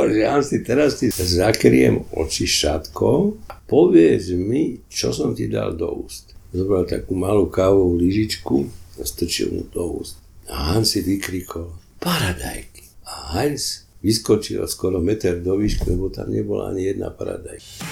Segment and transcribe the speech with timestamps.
[0.00, 5.76] hovor, že Hansi, teraz ti zakriem oči šatkou a povedz mi, čo som ti dal
[5.76, 6.32] do úst.
[6.56, 8.64] Zobral takú malú kávovú lyžičku
[8.96, 10.16] a strčil mu do úst.
[10.48, 11.68] A Hans si vykrikol,
[12.00, 12.80] paradajky.
[13.04, 17.84] A Hans vyskočil skoro meter do výšky, lebo tam nebola ani jedna paradajka.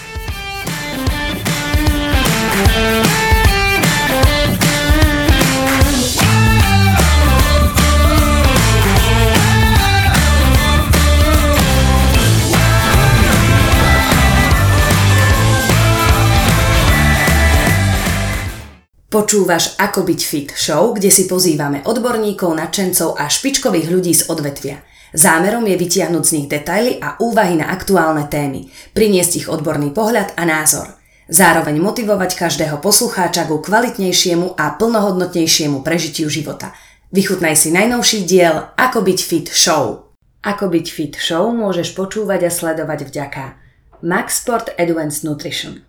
[19.08, 24.84] Počúvaš Ako byť fit show, kde si pozývame odborníkov, nadšencov a špičkových ľudí z odvetvia.
[25.16, 30.36] Zámerom je vytiahnuť z nich detaily a úvahy na aktuálne témy, priniesť ich odborný pohľad
[30.36, 30.92] a názor.
[31.24, 36.76] Zároveň motivovať každého poslucháča ku kvalitnejšiemu a plnohodnotnejšiemu prežitiu života.
[37.08, 40.12] Vychutnaj si najnovší diel Ako byť fit show.
[40.44, 43.56] Ako byť fit show môžeš počúvať a sledovať vďaka
[44.04, 45.80] Max Sport Advanced Nutrition–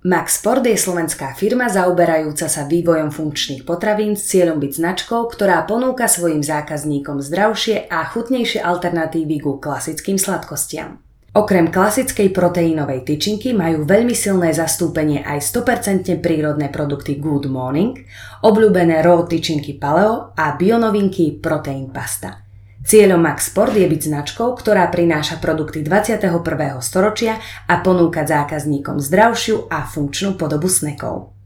[0.00, 5.60] Max Sport je slovenská firma zaoberajúca sa vývojom funkčných potravín s cieľom byť značkou, ktorá
[5.68, 11.04] ponúka svojim zákazníkom zdravšie a chutnejšie alternatívy ku klasickým sladkostiam.
[11.36, 18.00] Okrem klasickej proteínovej tyčinky majú veľmi silné zastúpenie aj 100% prírodné produkty Good Morning,
[18.40, 22.39] obľúbené raw tyčinky Paleo a bionovinky Protein Pasta–
[22.80, 26.32] Cieľom Max Sport je byť značkou, ktorá prináša produkty 21.
[26.80, 27.36] storočia
[27.68, 31.36] a ponúka zákazníkom zdravšiu a funkčnú podobu snekov.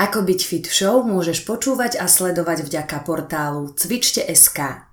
[0.00, 4.88] Ako byť fit show môžeš počúvať a sledovať vďaka portálu Cvičte.sk.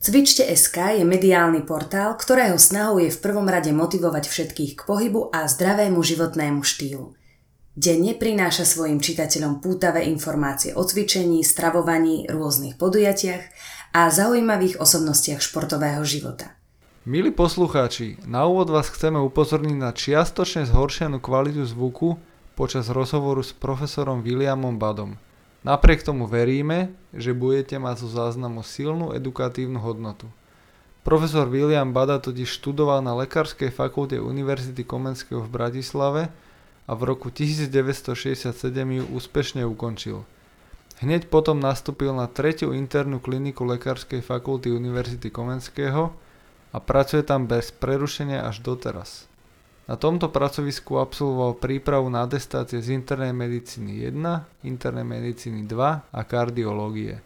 [0.00, 5.44] Cvičte.sk je mediálny portál, ktorého snahou je v prvom rade motivovať všetkých k pohybu a
[5.44, 7.12] zdravému životnému štýlu.
[7.76, 13.44] Denne prináša svojim čitateľom pútavé informácie o cvičení, stravovaní, rôznych podujatiach
[13.96, 16.52] a zaujímavých osobnostiach športového života.
[17.08, 22.20] Milí poslucháči, na úvod vás chceme upozorniť na čiastočne zhoršenú kvalitu zvuku
[22.52, 25.16] počas rozhovoru s profesorom Williamom Badom.
[25.64, 30.28] Napriek tomu veríme, že budete mať zo záznamu silnú edukatívnu hodnotu.
[31.00, 36.28] Profesor William Bada totiž študoval na Lekárskej fakulte Univerzity Komenského v Bratislave
[36.84, 40.20] a v roku 1967 ju úspešne ukončil–
[40.96, 46.16] Hneď potom nastúpil na tretiu internú kliniku Lekárskej fakulty Univerzity Komenského
[46.72, 49.28] a pracuje tam bez prerušenia až doteraz.
[49.86, 56.20] Na tomto pracovisku absolvoval prípravu na atestácie z internej medicíny 1, internej medicíny 2 a
[56.26, 57.22] kardiológie.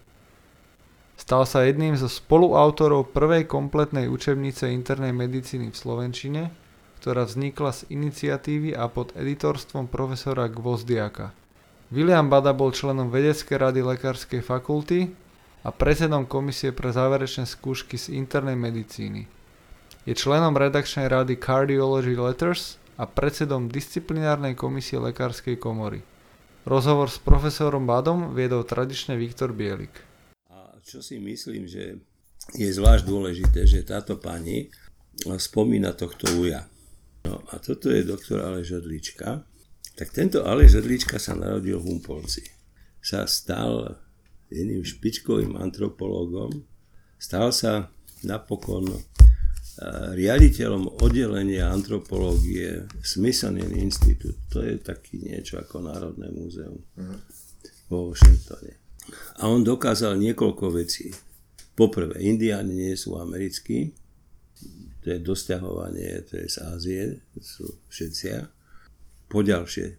[1.16, 6.42] Stal sa jedným zo spoluautorov prvej kompletnej učebnice internej medicíny v Slovenčine,
[7.00, 11.32] ktorá vznikla z iniciatívy a pod editorstvom profesora Gvozdiaka.
[11.90, 15.10] William Bada bol členom vedeckej rady Lekárskej fakulty
[15.66, 19.26] a predsedom komisie pre záverečné skúšky z internej medicíny.
[20.06, 25.98] Je členom redakčnej rady Cardiology Letters a predsedom disciplinárnej komisie Lekárskej komory.
[26.62, 29.90] Rozhovor s profesorom Badom viedol tradične Viktor Bielik.
[30.46, 31.98] A čo si myslím, že
[32.54, 34.70] je zvlášť dôležité, že táto pani
[35.26, 36.70] spomína tohto uja.
[37.26, 39.42] No a toto je doktor Aleš Odlička,
[40.00, 42.40] tak tento Aleš Zedlička sa narodil v Humpolci.
[43.04, 44.00] Sa stal
[44.48, 46.64] jedným špičkovým antropológom,
[47.20, 47.92] stal sa
[48.24, 49.00] napokon eh,
[50.16, 54.40] riaditeľom oddelenia antropológie Smithsonian Institute.
[54.56, 57.20] To je taký niečo ako Národné múzeum uh-huh.
[57.92, 58.80] vo Washingtone.
[59.44, 61.12] A on dokázal niekoľko vecí.
[61.76, 63.92] Poprvé, indiáni nie sú americkí,
[65.04, 67.04] to je dosťahovanie, to je z Ázie,
[67.40, 68.59] sú všetci.
[69.30, 69.94] Poďalšie,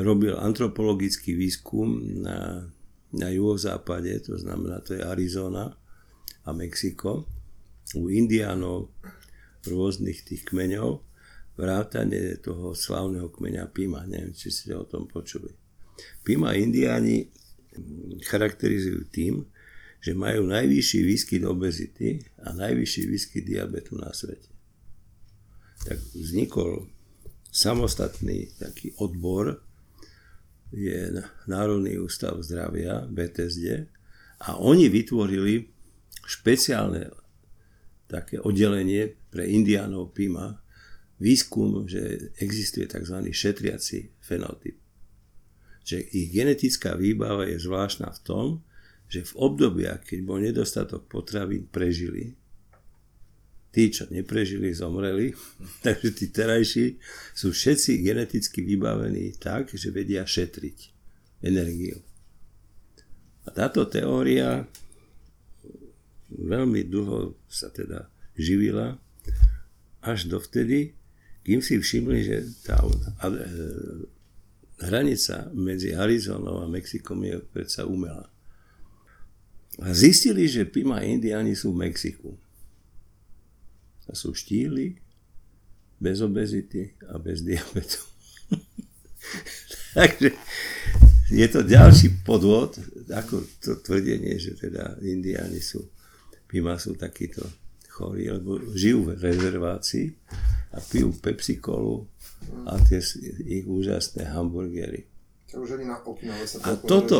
[0.00, 2.64] robil antropologický výskum na,
[3.12, 5.76] na juhozápade, to znamená, to je Arizona
[6.48, 7.28] a Mexiko,
[7.92, 8.96] u indiánov
[9.68, 11.04] rôznych tých kmeňov,
[11.60, 15.52] vrátane toho slavného kmeňa Pima, neviem, či ste o tom počuli.
[16.24, 17.28] Pima indiáni
[18.24, 19.44] charakterizujú tým,
[20.02, 24.50] že majú najvyšší výskyt obezity a najvyšší výskyt diabetu na svete.
[25.84, 26.88] Tak vznikol
[27.52, 29.60] samostatný taký odbor,
[30.72, 31.12] je
[31.44, 33.92] Národný ústav zdravia, BTSD,
[34.48, 35.68] a oni vytvorili
[36.24, 37.12] špeciálne
[38.08, 40.58] také oddelenie pre indiánov PIMA,
[41.22, 43.30] výskum, že existuje tzv.
[43.30, 44.74] šetriaci fenotyp.
[45.86, 48.46] Že ich genetická výbava je zvláštna v tom,
[49.06, 52.34] že v obdobiach, keď bol nedostatok potravín, prežili
[53.72, 55.32] tí, čo neprežili, zomreli.
[55.86, 57.00] Takže tí terajší
[57.32, 60.78] sú všetci geneticky vybavení tak, že vedia šetriť
[61.42, 61.98] energiu.
[63.42, 64.62] A táto teória
[66.30, 68.06] veľmi dlho sa teda
[68.38, 68.96] živila,
[70.02, 70.94] až dovtedy,
[71.42, 72.90] kým si všimli, že tá e,
[74.82, 78.26] hranica medzi Arizonou a Mexikom je predsa umelá.
[79.82, 82.34] A zistili, že Pima Indiáni sú v Mexiku.
[84.08, 84.98] A sú štíli,
[86.02, 88.02] bez obezity a bez diabetu.
[89.98, 90.34] Takže
[91.32, 92.76] je to ďalší podvod,
[93.08, 95.86] ako to tvrdenie, že teda Indiáni sú,
[96.50, 97.46] Pima sú takíto
[97.92, 100.06] chorí, lebo žijú v rezervácii
[100.74, 102.08] a pijú Pepsi Colu
[102.66, 102.98] a tie
[103.46, 105.06] ich úžasné hamburgery.
[106.64, 107.18] A toto,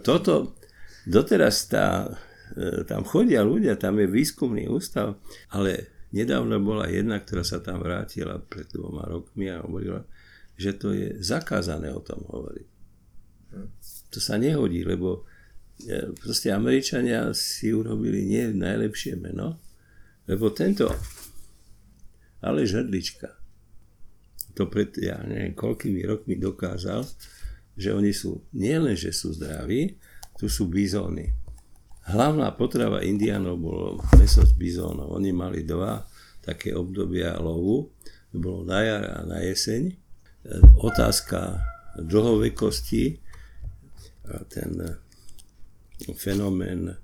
[0.00, 0.56] toto,
[1.04, 2.08] doteraz tá,
[2.56, 5.20] e, tam chodia ľudia, tam je výskumný ústav,
[5.52, 10.00] ale nedávno bola jedna, ktorá sa tam vrátila pred dvoma rokmi a hovorila,
[10.56, 12.68] že to je zakázané o tom hovoriť.
[13.52, 13.68] Hm.
[14.16, 15.28] To sa nehodí, lebo
[15.84, 19.60] e, proste Američania si urobili nie najlepšie meno,
[20.24, 20.88] lebo tento
[22.40, 23.46] Aleš Hrdlička
[24.56, 27.04] to pred, ja neviem, koľkými rokmi dokázal,
[27.76, 30.00] že oni sú, nielen, že sú zdraví,
[30.40, 31.28] tu sú bizóny.
[32.06, 35.10] Hlavná potrava indiánov bolo meso z bizónov.
[35.10, 36.06] Oni mali dva
[36.38, 37.90] také obdobia lovu.
[38.30, 39.90] To bolo na jar a na jeseň.
[40.78, 41.58] Otázka
[41.98, 43.18] dlhovekosti
[44.30, 44.78] a ten
[46.14, 46.94] fenomén,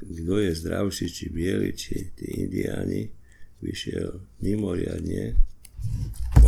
[0.00, 3.12] kto je zdravší, či bieli, či tí indiáni,
[3.60, 5.36] vyšiel mimoriadne.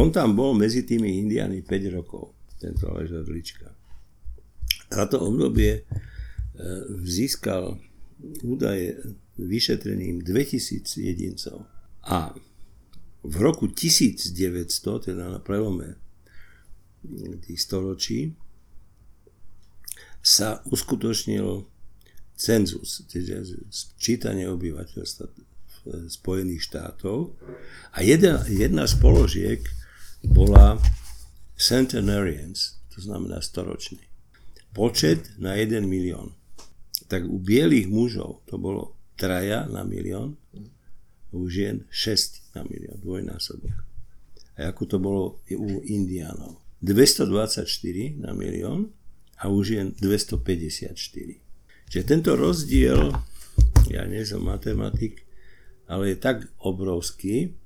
[0.01, 3.69] On tam bol medzi tými indiánmi 5 rokov, tento Aleš Lička.
[4.89, 6.12] Táto obdobie E,
[7.03, 7.81] získal
[8.45, 9.01] údaje
[9.41, 11.67] vyšetreným 2000 jedincov.
[12.07, 12.35] A
[13.23, 14.35] v roku 1900,
[15.11, 15.97] teda na prelome
[17.47, 18.35] tých storočí,
[20.23, 21.67] sa uskutočnil
[22.39, 23.43] cenzus, teda
[23.99, 25.27] čítanie obyvateľstva
[26.07, 27.35] Spojených štátov.
[27.95, 29.63] A jedna, jedna z položiek
[30.23, 30.79] bola
[31.59, 33.99] centenarians, to znamená storočný.
[34.71, 36.39] Počet na 1 milión
[37.09, 40.37] tak u bielých mužov to bolo traja na milión,
[41.33, 43.73] u žien 6 na milión, dvojnásobok.
[44.61, 46.61] A ako to bolo u indiánov.
[46.85, 47.65] 224
[48.21, 48.93] na milión
[49.41, 50.93] a u žien 254.
[51.89, 53.15] Čiže tento rozdiel,
[53.89, 55.25] ja nie som matematik,
[55.89, 57.57] ale je tak obrovský,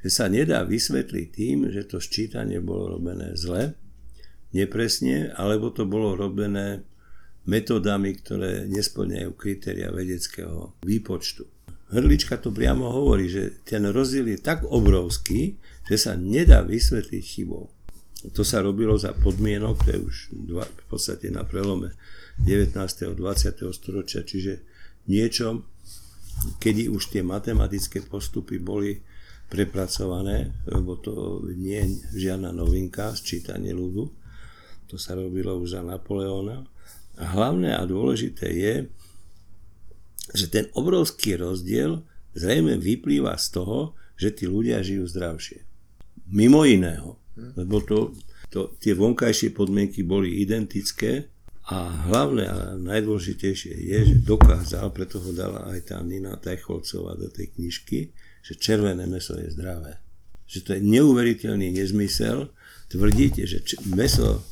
[0.00, 3.76] že sa nedá vysvetliť tým, že to ščítanie bolo robené zle,
[4.56, 6.82] nepresne, alebo to bolo robené
[7.50, 11.42] metódami, ktoré nesplňajú kritéria vedeckého výpočtu.
[11.90, 15.58] Hrdlička to priamo hovorí, že ten rozdiel je tak obrovský,
[15.90, 17.66] že sa nedá vysvetliť chybou.
[18.30, 21.98] To sa robilo za podmienok, to je už dva, v podstate na prelome
[22.46, 22.70] 19.
[22.78, 23.18] a 20.
[23.74, 24.62] storočia, čiže
[25.10, 25.66] niečo,
[26.62, 29.02] kedy už tie matematické postupy boli
[29.50, 34.06] prepracované, lebo to nie je žiadna novinka, sčítanie ľudu,
[34.86, 38.74] to sa robilo už za Napoleóna, a hlavné a dôležité je,
[40.32, 42.02] že ten obrovský rozdiel
[42.34, 45.64] zrejme vyplýva z toho, že tí ľudia žijú zdravšie.
[46.30, 47.18] Mimo iného,
[47.58, 48.14] lebo to,
[48.52, 51.26] to, tie vonkajšie podmienky boli identické
[51.70, 57.30] a hlavné a najdôležitejšie je, že dokázal, preto ho dala aj tá Nina Tajcholcová do
[57.30, 58.10] tej knižky,
[58.42, 60.02] že červené meso je zdravé.
[60.50, 62.50] Že to je neuveriteľný nezmysel
[62.90, 63.58] tvrdiť, že
[63.94, 64.42] meso,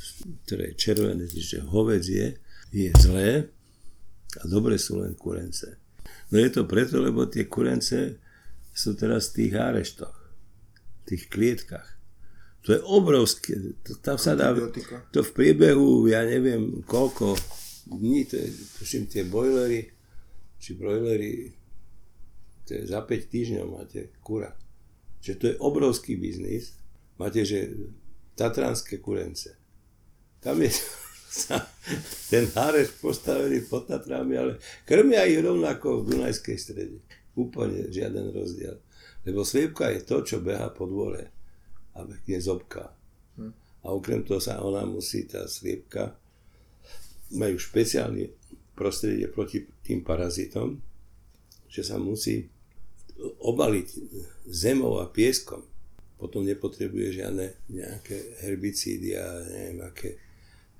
[0.46, 2.38] ktoré je červené, že hovedzie,
[2.72, 3.48] je zlé
[4.38, 5.80] a dobre sú len kurence.
[6.28, 8.20] No je to preto, lebo tie kurence
[8.72, 10.16] sú teraz v tých áreštoch,
[10.76, 11.88] v tých klietkach.
[12.68, 14.52] To je obrovské, to, tam sa dá,
[15.08, 17.32] to v priebehu, ja neviem koľko
[17.88, 19.88] dní, to je, tuším, tie bojlery,
[20.60, 21.56] či brojlery,
[22.68, 24.52] to je za 5 týždňov máte kura.
[25.24, 26.76] Čiže to je obrovský biznis.
[27.16, 27.72] Máte, že
[28.36, 29.56] tatranské kurence.
[30.38, 30.70] Tam je
[31.28, 31.68] sa
[32.32, 34.52] ten háreš postavený pod Tatrami, ale
[34.88, 36.98] krmia ich rovnako v Dunajskej strede.
[37.36, 38.80] Úplne žiaden rozdiel.
[39.28, 41.28] Lebo sliepka je to, čo beha po dvore
[41.98, 42.94] a je zobka.
[43.36, 43.52] Hm.
[43.84, 46.16] A okrem toho sa ona musí, tá sliepka,
[47.34, 48.32] majú špeciálne
[48.72, 50.80] prostredie proti tým parazitom,
[51.68, 52.48] že sa musí
[53.42, 53.88] obaliť
[54.48, 55.66] zemou a pieskom.
[56.18, 60.18] Potom nepotrebuje žiadne nejaké herbicídy a neviem aké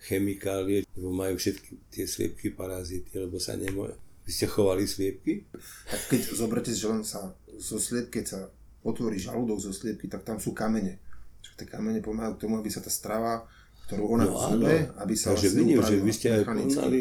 [0.05, 3.99] chemikálie, lebo majú všetky tie sliepky parazity, lebo sa nemôže.
[4.23, 5.49] Vy ste chovali sliepky?
[5.89, 8.41] Tak keď zoberte, že len sa zo sliepky, keď sa
[8.85, 11.01] otvorí žalúdok zo sliepky, tak tam sú kamene.
[11.43, 13.49] Čiže tie kamene pomáhajú k tomu, aby sa tá strava,
[13.89, 17.01] ktorú ona no, zube, aby sa Takže vlastne vidím, že vy ste aj poznali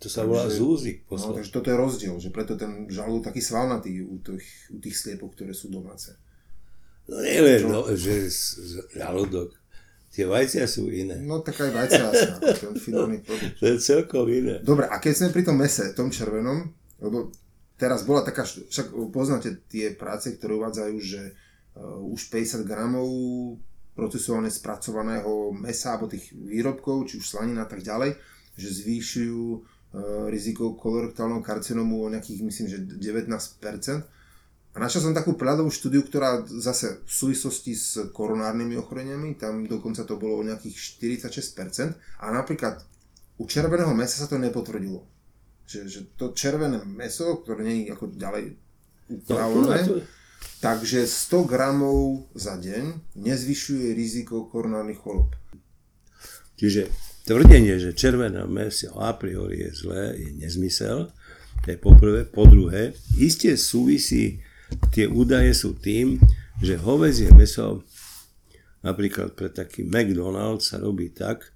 [0.00, 0.96] To sa volá Takže- zúzik.
[1.04, 1.32] No, Poslo.
[1.36, 5.36] takže toto je rozdiel, že preto ten žalúdok taký svalnatý u tých, u tých sliepok,
[5.36, 6.16] ktoré sú domáce.
[7.04, 8.32] No neviem, no, že
[8.96, 9.59] žalúdok.
[10.10, 11.22] Tie vajcia sú iné.
[11.22, 13.62] No tak aj vajcia asi, ako ten finálny produkt.
[13.62, 14.58] To je celkom iné.
[14.58, 16.66] Dobre, a keď sme pri tom mese, tom červenom,
[16.98, 17.30] lebo
[17.78, 21.22] teraz bola taká, však poznáte tie práce, ktoré uvádzajú, že
[21.78, 23.06] uh, už 50 gramov
[23.94, 28.18] procesované spracovaného mesa alebo tých výrobkov, či už slanina a tak ďalej,
[28.58, 29.62] že zvýšujú uh,
[30.26, 34.19] riziko kolorektálneho karcinomu o nejakých, myslím, že 19%.
[34.70, 40.06] A našiel som takú prehľadovú štúdiu, ktorá zase v súvislosti s koronárnymi ochoreniami, tam dokonca
[40.06, 42.22] to bolo o nejakých 46%.
[42.22, 42.78] A napríklad
[43.40, 45.02] u červeného mesa sa to nepotvrdilo.
[45.66, 48.44] Že, že to červené meso, ktoré nie je ako ďalej
[49.10, 50.02] upravené, No,
[50.62, 55.34] takže 100 gramov za deň nezvyšuje riziko koronárnych chorób.
[56.60, 56.92] Čiže
[57.26, 61.08] tvrdenie, že červené meso a priori je zlé, je nezmysel.
[61.64, 62.28] To je poprvé.
[62.28, 64.44] Po druhé, iste súvisí,
[64.90, 66.20] tie údaje sú tým,
[66.60, 67.84] že hovedzie meso,
[68.84, 71.50] napríklad pre taký McDonald's sa robí tak,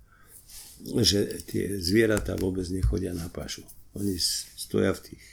[1.01, 3.65] že tie zvieratá vôbec nechodia na pašu.
[3.97, 4.19] Oni
[4.59, 5.25] stoja v tých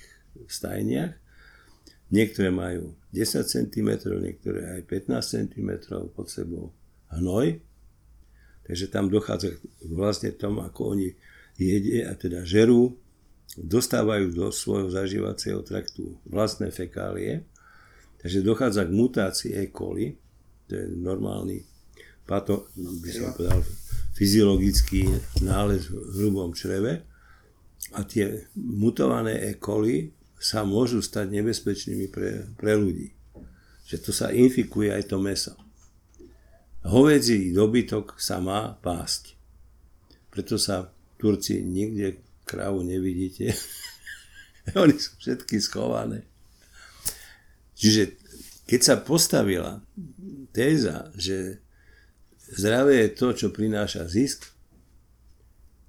[0.48, 1.18] stajniach,
[2.14, 3.90] niektoré majú 10 cm,
[4.22, 5.70] niektoré aj 15 cm
[6.16, 6.72] pod sebou
[7.12, 7.60] hnoj,
[8.72, 11.12] Takže tam dochádza vlastne tomu, ako oni
[11.60, 12.96] jedia, a teda žerú,
[13.60, 17.44] dostávajú do svojho zažívacieho traktu vlastné fekálie,
[18.22, 19.74] takže dochádza k mutácii E.
[19.74, 20.14] coli,
[20.70, 21.66] to je normálny
[22.24, 23.60] pato, by som povedal,
[24.16, 25.10] fyziologický
[25.44, 27.04] nález v hrubom čreve
[27.98, 29.58] a tie mutované E.
[29.58, 33.14] coli sa môžu stať nebezpečnými pre, pre ľudí.
[33.86, 35.54] Že to sa infikuje aj to meso.
[36.82, 39.38] Hovedzí dobytok sa má pásť.
[40.34, 40.90] Preto sa
[41.22, 43.54] Turci nikde krávu nevidíte.
[44.82, 46.26] Oni sú všetky schované.
[47.82, 48.14] Čiže
[48.70, 49.82] keď sa postavila
[50.54, 51.58] téza, že
[52.54, 54.54] zdravie je to, čo prináša zisk,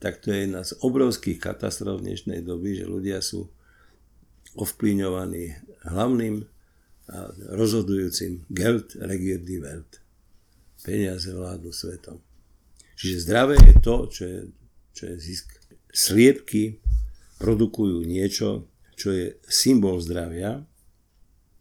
[0.01, 3.47] tak to je jedna z obrovských katastrof dnešnej doby, že ľudia sú
[4.57, 5.53] ovplyvňovaní
[5.87, 6.49] hlavným
[7.13, 10.01] a rozhodujúcim Geld regiert die Welt
[10.83, 12.19] peniaze vládnu svetom.
[12.99, 14.41] Čiže zdravé je to, čo je,
[14.95, 15.47] čo je zisk.
[15.93, 16.83] Sliepky
[17.39, 18.67] produkujú niečo,
[18.99, 20.63] čo je symbol zdravia,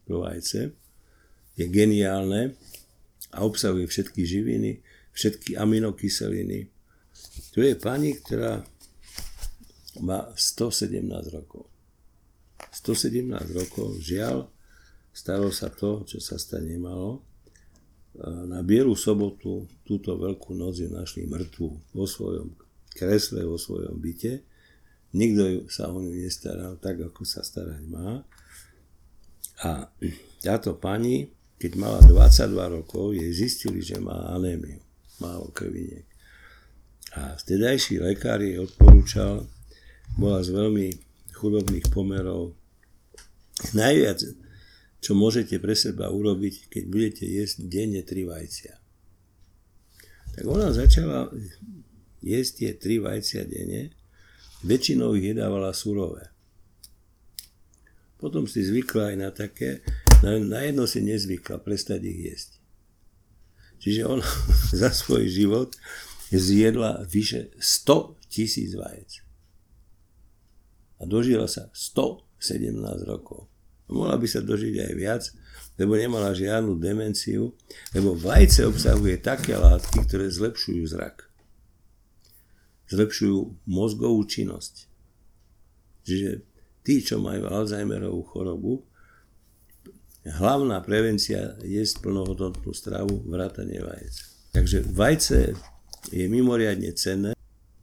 [0.08, 0.74] to vajce,
[1.56, 2.56] je geniálne
[3.32, 4.80] a obsahuje všetky živiny,
[5.12, 6.68] všetky aminokyseliny.
[7.52, 8.64] Tu je pani, ktorá
[10.00, 11.68] má 117 rokov.
[12.72, 14.48] 117 rokov, žiaľ,
[15.12, 17.20] stalo sa to, čo sa stať nemalo,
[18.48, 22.52] na Bielu sobotu túto veľkú noc ju našli mŕtvu vo svojom
[22.92, 24.44] kresle, vo svojom byte.
[25.16, 28.20] Nikto sa o ňu nestaral tak, ako sa starať má.
[29.62, 29.86] A
[30.42, 34.82] táto pani, keď mala 22 rokov, jej zistili, že má anémiu,
[35.22, 36.06] málo krviniek.
[37.14, 39.46] A vtedajší lekár jej odporúčal,
[40.18, 40.88] bola z veľmi
[41.32, 42.58] chudobných pomerov,
[43.72, 44.18] najviac
[45.02, 48.74] čo môžete pre seba urobiť, keď budete jesť denne tri vajcia.
[50.38, 51.28] Tak ona začala
[52.22, 53.90] jesť tie tri vajcia denne,
[54.62, 56.31] väčšinou ich jedávala surové.
[58.22, 59.82] Potom si zvykla aj na také,
[60.22, 62.50] na, jedno si nezvykla prestať ich jesť.
[63.82, 64.22] Čiže ona
[64.86, 65.74] za svoj život
[66.30, 69.26] zjedla vyše 100 tisíc vajec.
[71.02, 72.78] A dožila sa 117
[73.10, 73.50] rokov.
[73.90, 75.22] Mohla by sa dožiť aj viac,
[75.74, 77.58] lebo nemala žiadnu demenciu,
[77.90, 81.26] lebo vajce obsahuje také látky, ktoré zlepšujú zrak.
[82.86, 84.86] Zlepšujú mozgovú činnosť.
[86.06, 86.51] Čiže
[86.82, 88.74] tí, čo majú Alzheimerovú chorobu,
[90.26, 94.14] hlavná prevencia je plnohodnotnú stravu, vrátanie vajec.
[94.54, 95.56] Takže vajce
[96.12, 97.32] je mimoriadne cenné,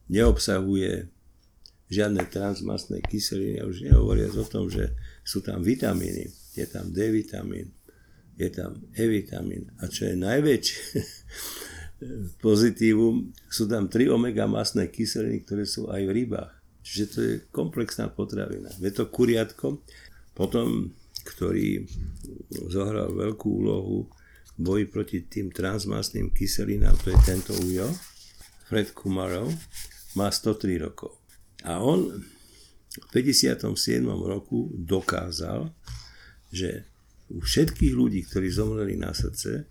[0.07, 1.09] neobsahuje
[1.89, 4.93] žiadne transmastné kyseliny, a už nehovoriac o tom, že
[5.25, 7.73] sú tam vitamíny, je tam D vitamín,
[8.37, 10.81] je tam E vitamín a čo je najväčšie
[12.45, 16.53] pozitívum, sú tam tri omega masné kyseliny, ktoré sú aj v rybách.
[16.89, 18.73] Čiže to je komplexná potravina.
[18.81, 19.85] Je to kuriatko,
[20.33, 20.89] potom,
[21.21, 21.85] ktorý
[22.73, 24.09] zohral veľkú úlohu
[24.57, 27.85] v boji proti tým transmastným kyselinám, to je tento ujo,
[28.65, 29.53] Fred Kumarov,
[30.17, 31.13] má 103 rokov.
[31.61, 32.09] A on
[32.89, 33.69] v 57.
[34.09, 35.69] roku dokázal,
[36.49, 36.89] že
[37.29, 39.69] u všetkých ľudí, ktorí zomreli na srdce,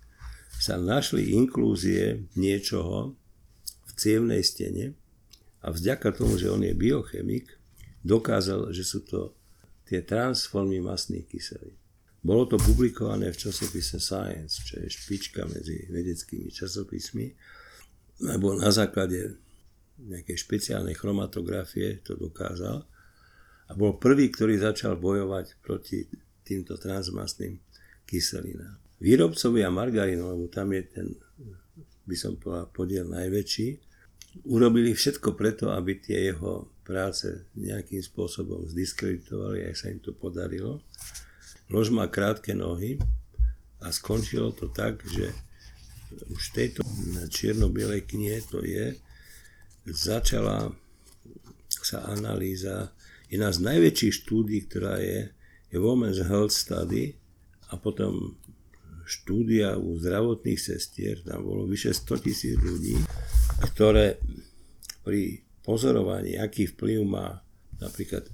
[0.59, 3.19] sa našli inklúzie niečoho
[3.87, 4.95] v cievnej stene
[5.59, 7.51] a vďaka tomu, že on je biochemik,
[8.03, 9.35] dokázal, že sú to
[9.83, 11.75] tie transformy masných kyselín.
[12.19, 17.27] Bolo to publikované v časopise Science, čo je špička medzi vedeckými časopismi,
[18.27, 19.39] lebo na základe
[19.99, 22.83] nejakej špeciálnej chromatografie to dokázal
[23.67, 26.07] a bol prvý, ktorý začal bojovať proti
[26.43, 27.59] týmto transmasným
[28.03, 28.79] kyselinám.
[28.99, 31.07] Výrobcovia margarínu, lebo tam je ten,
[32.03, 33.88] by som povedal, podiel najväčší,
[34.45, 40.81] urobili všetko preto, aby tie jeho práce nejakým spôsobom zdiskreditovali, aj sa im to podarilo.
[41.69, 42.97] Lož má krátke nohy
[43.77, 45.29] a skončilo to tak, že
[46.33, 46.81] už v tejto
[47.29, 48.97] čierno-bielej knihe to je,
[49.85, 50.73] začala
[51.69, 52.89] sa analýza,
[53.29, 55.29] jedna z najväčších štúdí, ktorá je,
[55.69, 57.13] je Women's Health Study
[57.69, 58.38] a potom
[59.09, 62.93] štúdia u zdravotných sestier, tam bolo vyše 100 tisíc ľudí,
[63.73, 64.21] ktoré
[65.01, 67.41] pri pozorovaní, aký vplyv má
[67.81, 68.29] napríklad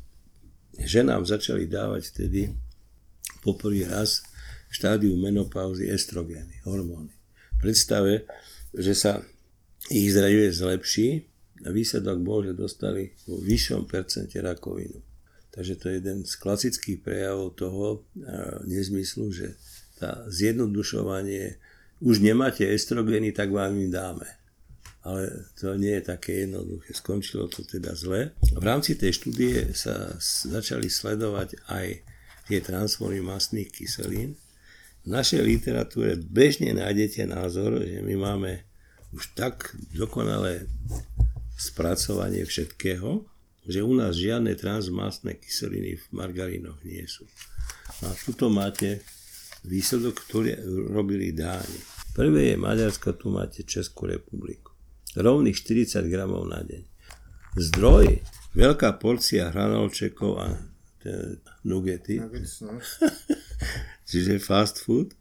[0.76, 2.52] ženám začali dávať vtedy
[3.40, 4.28] poprvý raz
[4.68, 7.16] v štádiu menopauzy estrogény, hormóny.
[7.64, 8.28] Predstave,
[8.76, 9.24] že sa
[9.88, 11.24] ich zdravie zlepší
[11.64, 15.00] a výsledok bol, že dostali vo vyššom percente rakovinu.
[15.56, 18.04] Takže to je jeden z klasických prejavov toho
[18.68, 19.56] nezmyslu, že
[19.96, 21.60] tá zjednodušovanie,
[22.04, 24.28] už nemáte estrogény, tak vám im dáme.
[25.06, 26.98] Ale to nie je také jednoduché.
[26.98, 28.34] Skončilo to teda zle.
[28.42, 30.18] V rámci tej štúdie sa
[30.50, 32.02] začali sledovať aj
[32.50, 34.34] tie transformy mastných kyselín.
[35.06, 38.66] V našej literatúre bežne nájdete názor, že my máme
[39.14, 40.66] už tak dokonalé
[41.56, 43.24] spracovanie všetkého,
[43.66, 47.30] že u nás žiadne transmastné kyseliny v margarínoch nie sú.
[48.06, 49.06] A tuto máte
[49.66, 50.56] výsledok, ktorý
[50.94, 51.80] robili Dáni.
[52.16, 54.72] Prvé je Maďarsko, tu máte Českú republiku.
[55.20, 56.84] Rovných 40 gramov na deň.
[57.56, 58.20] Zdroj,
[58.56, 60.48] veľká porcia hranolčekov a
[61.64, 62.80] nugety, no.
[64.10, 65.14] čiže fast food,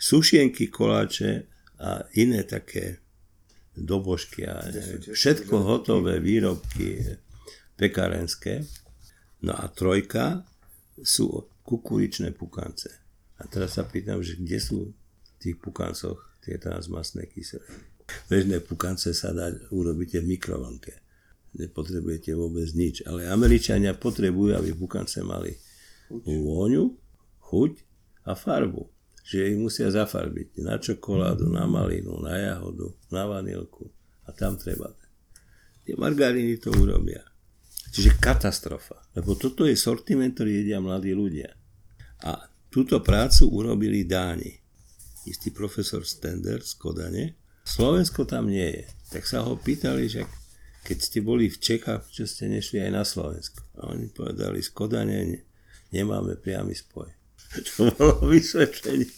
[0.00, 1.48] sušienky, koláče
[1.80, 3.04] a iné také
[3.76, 4.64] dobožky a
[5.12, 7.04] všetko hotové výrobky
[7.76, 8.64] pekárenské.
[9.44, 10.48] No a trojka
[11.04, 13.05] sú kukuričné pukance.
[13.36, 17.84] A teraz sa pýtam, že kde sú v tých pukancoch tie transmasné kyseliny.
[18.30, 21.06] Bežné pukance sa dá urobiť v mikrovlnke
[21.56, 23.02] nepotrebujete vôbec nič.
[23.08, 25.56] Ale Američania potrebujú, aby bukance mali
[26.12, 26.92] vôňu,
[27.40, 27.72] chuť
[28.28, 28.84] a farbu.
[29.26, 33.90] Že ich musia zafarbiť na čokoládu, na malinu, na jahodu, na vanilku
[34.22, 34.94] a tam treba.
[35.82, 37.26] Tie margariny to urobia.
[37.90, 39.02] Čiže katastrofa.
[39.18, 41.50] Lebo toto je sortiment, ktorý jedia mladí ľudia.
[42.22, 42.38] A
[42.70, 44.52] túto prácu urobili Dáni.
[45.26, 47.24] Istý profesor Stender z Kodane.
[47.66, 48.84] Slovensko tam nie je.
[49.10, 50.22] Tak sa ho pýtali, že
[50.86, 53.58] keď ste boli v Čechách, čo ste nešli aj na Slovensko.
[53.82, 55.18] A oni povedali, z Kodane
[55.90, 57.10] nemáme priamy spoj.
[57.74, 59.10] To bolo vysvetlenie.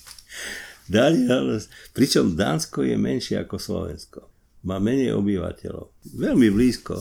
[1.93, 4.21] Pričom Dánsko je menšie ako Slovensko.
[4.65, 5.93] Má menej obyvateľov.
[6.17, 6.97] Veľmi blízko.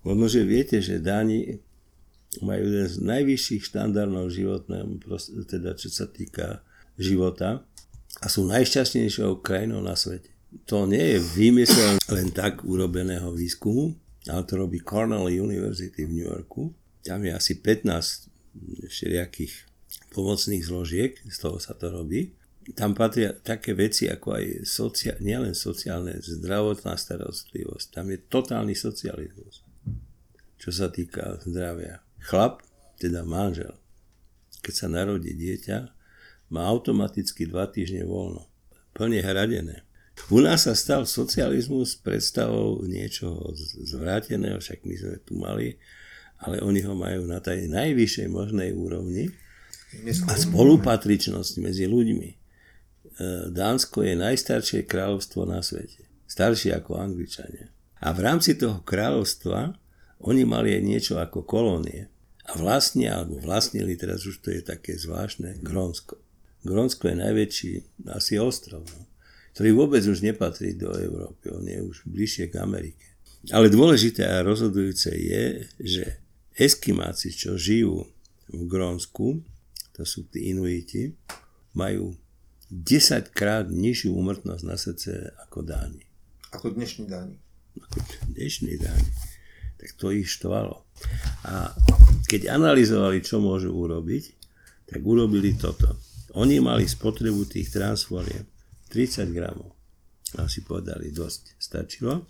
[0.00, 1.60] Možno, že viete, že Dáni
[2.38, 4.86] majú jeden z najvyšších štandardov životného,
[5.50, 6.62] teda čo sa týka
[6.94, 7.66] života
[8.22, 10.30] a sú najšťastnejšou krajinou na svete
[10.66, 13.94] to nie je vymysel len tak urobeného výskumu,
[14.26, 16.74] ale to robí Cornell University v New Yorku.
[17.06, 19.54] Tam je asi 15 všelijakých
[20.10, 22.34] pomocných zložiek, z toho sa to robí.
[22.74, 27.86] Tam patria také veci ako aj socia- nielen sociálne, zdravotná starostlivosť.
[27.94, 29.64] Tam je totálny socializmus,
[30.60, 32.02] čo sa týka zdravia.
[32.24, 32.60] Chlap,
[33.00, 33.76] teda manžel,
[34.60, 35.78] keď sa narodí dieťa,
[36.52, 38.44] má automaticky dva týždne voľno.
[38.92, 39.88] Plne hradené
[40.28, 43.56] u nás sa stal socializmus predstavou niečoho
[43.88, 45.80] zvráteného, však my sme tu mali,
[46.44, 49.32] ale oni ho majú na tej najvyššej možnej úrovni
[50.28, 52.30] a spolupatričnosť medzi ľuďmi.
[52.30, 52.36] E,
[53.50, 56.04] Dánsko je najstaršie kráľovstvo na svete.
[56.30, 57.72] Staršie ako Angličania.
[57.98, 59.74] A v rámci toho kráľovstva
[60.20, 62.08] oni mali aj niečo ako kolónie.
[62.50, 66.18] A vlastne, alebo vlastnili, teraz už to je také zvláštne, Grónsko.
[66.66, 67.72] Grónsko je najväčší
[68.10, 68.84] asi ostrov.
[68.84, 69.10] No
[69.54, 73.02] ktorý vôbec už nepatrí do Európy, on je už bližšie k Amerike.
[73.50, 76.04] Ale dôležité a rozhodujúce je, že
[76.54, 78.04] Eskimáci, čo žijú
[78.52, 79.40] v Grónsku,
[79.96, 81.16] to sú tí Inuiti,
[81.76, 82.14] majú
[82.70, 86.04] 10 krát nižšiu úmrtnosť na srdce ako Dáni.
[86.54, 87.36] Ako dnešní Dáni.
[87.84, 87.98] Ako
[88.30, 89.08] dnešní Dáni.
[89.80, 90.84] Tak to ich štvalo.
[91.48, 91.72] A
[92.28, 94.24] keď analyzovali, čo môžu urobiť,
[94.84, 95.96] tak urobili toto.
[96.36, 98.44] Oni mali spotrebu tých transforiem
[98.92, 99.72] 30 gramov.
[100.38, 102.28] A si povedali, dosť stačilo,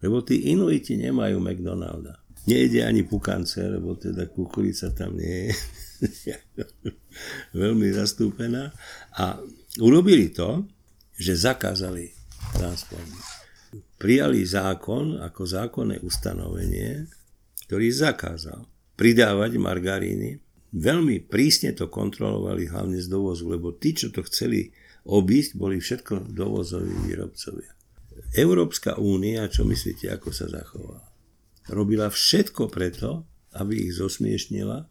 [0.00, 2.16] lebo tí Inuiti nemajú McDonalda.
[2.46, 5.54] Nejde ani pukance, lebo teda kukurica tam nie je
[7.60, 8.70] veľmi zastúpená.
[9.18, 9.36] A
[9.82, 10.62] urobili to,
[11.18, 12.12] že zakázali
[12.54, 13.45] transplanty.
[13.96, 17.08] Prijali zákon ako zákonné ustanovenie,
[17.64, 20.40] ktorý zakázal pridávať margaríny.
[20.76, 24.72] Veľmi prísne to kontrolovali hlavne z dovozu, lebo tí, čo to chceli
[25.06, 27.72] obísť, boli všetko dovozoví výrobcovia.
[28.36, 31.04] Európska únia, čo myslíte, ako sa zachovala?
[31.72, 33.24] Robila všetko preto,
[33.56, 34.84] aby ich zosmiešnila,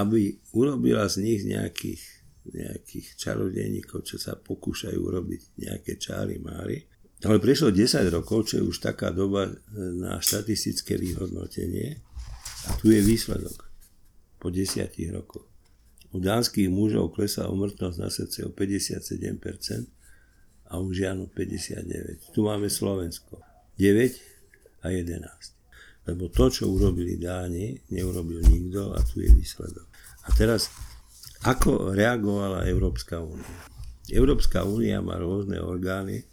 [0.00, 2.02] aby urobila z nich nejakých,
[2.48, 6.88] nejakých čarodejníkov, čo sa pokúšajú robiť nejaké čáry máry.
[7.26, 11.98] Ale prešlo 10 rokov, čo je už taká doba na štatistické vyhodnotenie
[12.66, 13.66] a tu je výsledok
[14.38, 15.46] po 10 rokoch.
[16.14, 19.90] U dánskych mužov klesá umrtnosť na srdce o 57%
[20.70, 22.32] a u žianu 59.
[22.32, 23.42] Tu máme Slovensko.
[23.76, 25.58] 9 a 11.
[26.08, 29.84] Lebo to, čo urobili Dáni, neurobil nikto a tu je výsledok.
[30.24, 30.72] A teraz,
[31.44, 33.58] ako reagovala Európska únia?
[34.08, 36.24] Európska únia má rôzne orgány.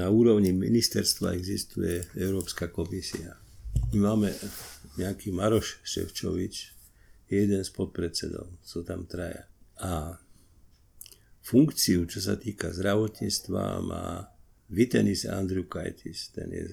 [0.00, 3.36] Na úrovni ministerstva existuje Európska komisia.
[3.92, 4.32] My máme
[4.96, 6.72] nejaký Maroš Ševčovič,
[7.28, 9.44] jeden z podpredsedov, sú tam traja.
[9.76, 10.16] A
[11.44, 14.24] funkciu, čo sa týka zdravotníctva, má
[14.72, 16.64] Vitenis Andriukaitis, ten je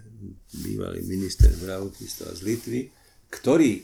[0.63, 2.81] bývalý minister zdravotníctva z Litvy,
[3.27, 3.83] ktorý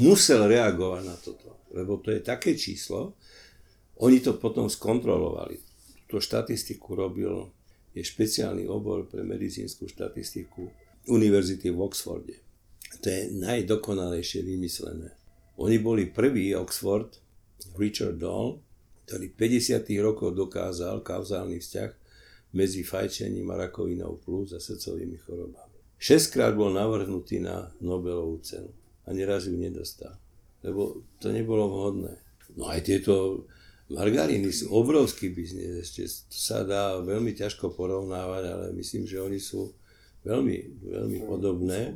[0.00, 3.20] musel reagovať na toto, lebo to je také číslo,
[4.00, 5.60] oni to potom skontrolovali.
[6.08, 7.52] Tú štatistiku robil,
[7.96, 10.68] je špeciálny obor pre medicínsku štatistiku
[11.08, 12.36] Univerzity v Oxforde.
[13.00, 15.16] To je najdokonalejšie vymyslené.
[15.56, 17.08] Oni boli prvý Oxford,
[17.80, 18.60] Richard Doll,
[19.08, 19.80] ktorý 50.
[20.04, 21.90] rokov dokázal kauzálny vzťah
[22.52, 25.76] medzi fajčením a rakovinou plus a srdcovými chorobami.
[25.96, 28.68] Šestkrát bol navrhnutý na Nobelovú cenu
[29.08, 30.12] a neraz ju nedostal,
[30.60, 32.12] lebo to nebolo vhodné.
[32.60, 33.46] No aj tieto
[33.90, 39.38] margariny sú obrovský biznis, ešte to sa dá veľmi ťažko porovnávať, ale myslím, že oni
[39.38, 39.70] sú
[40.26, 41.94] veľmi, veľmi podobné.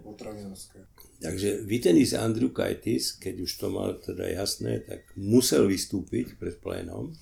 [1.20, 7.12] Takže Vitenis Andriukaitis, keď už to mal teda jasné, tak musel vystúpiť pred plénom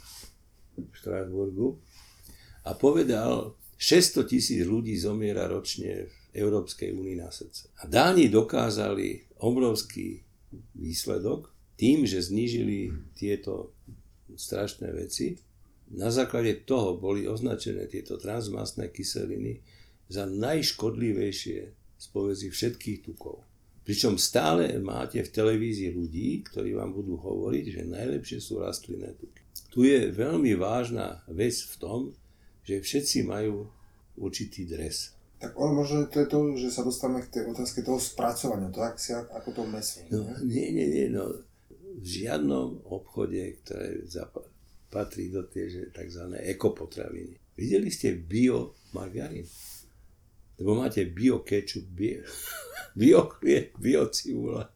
[0.78, 1.80] v Štrásburgu
[2.62, 7.70] a povedal, 600 tisíc ľudí zomiera ročne v Európskej únii na srdce.
[7.82, 10.22] A Dáni dokázali obrovský
[10.74, 13.77] výsledok tým, že znížili tieto
[14.36, 15.38] strašné veci.
[15.94, 19.64] Na základe toho boli označené tieto transmastné kyseliny
[20.08, 23.44] za najškodlivejšie spomedzi všetkých tukov.
[23.88, 29.40] Pričom stále máte v televízii ľudí, ktorí vám budú hovoriť, že najlepšie sú rastlinné tuky.
[29.72, 32.00] Tu je veľmi vážna vec v tom,
[32.68, 33.72] že všetci majú
[34.20, 35.16] určitý dres.
[35.38, 38.82] Tak ono možno to je to, že sa dostávame k tej otázke toho spracovania, to
[38.82, 40.02] ak si, ako to meso.
[40.10, 41.30] No, nie, nie, nie, no,
[41.98, 44.06] v žiadnom obchode, ktoré
[44.88, 46.24] patrí do tie tzv.
[46.56, 47.36] ekopotraviny.
[47.58, 49.44] Videli ste bio margarín?
[50.58, 52.22] Lebo máte bio kečup, bio,
[52.98, 53.30] bio,
[53.78, 54.66] bio cibula,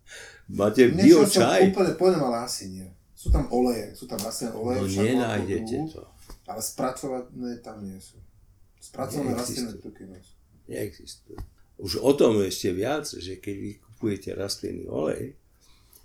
[0.50, 1.74] máte bio čaj.
[1.74, 2.86] úplne poďme, ale asi nie.
[3.18, 4.78] Sú tam oleje, sú tam rastlinné oleje.
[4.82, 6.02] No nenájdete to.
[6.46, 8.18] Ale spracované tam nie sú.
[8.82, 10.34] Spracované rastlinné tuky nie sú.
[10.66, 11.38] Neexistujú.
[11.82, 15.34] Už o tom ešte viac, že keď vy kupujete rastlinný olej,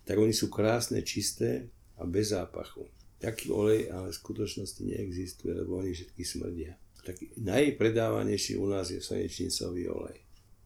[0.08, 1.68] tak oni sú krásne, čisté
[2.00, 2.88] a bez zápachu.
[3.20, 6.74] Taký olej ale v skutočnosti neexistuje, lebo oni všetky smrdia
[7.08, 10.20] tak najpredávanejší u nás je slnečnicový olej.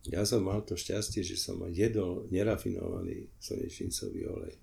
[0.10, 4.58] Ja som mal to šťastie, že som jedol nerafinovaný slnečnicový olej.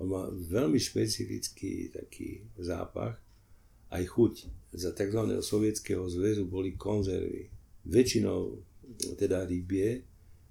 [0.00, 3.20] On má veľmi špecifický taký zápach,
[3.92, 4.34] aj chuť.
[4.72, 5.44] Za tzv.
[5.44, 7.52] sovietského zväzu boli konzervy.
[7.84, 8.56] Väčšinou
[9.20, 10.00] teda rybie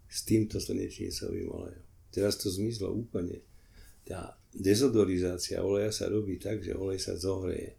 [0.06, 1.86] s týmto slnečnicovým olejom.
[2.14, 3.42] Teraz to zmizlo úplne.
[4.10, 7.78] Tá dezodorizácia oleja sa robí tak, že olej sa zohreje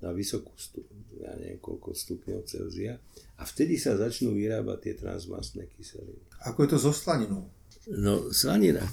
[0.00, 0.88] na vysokú stup,
[1.20, 2.96] ja neviem koľko stupňov Celzia
[3.36, 6.24] a vtedy sa začnú vyrábať tie transmastné kyseliny.
[6.48, 7.48] Ako je to so slaninou?
[7.92, 8.84] No slanina,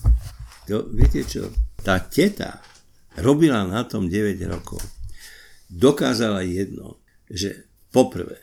[0.68, 2.60] to, viete čo, tá teta
[3.20, 4.80] robila na tom 9 rokov.
[5.72, 8.43] Dokázala jedno, že poprvé,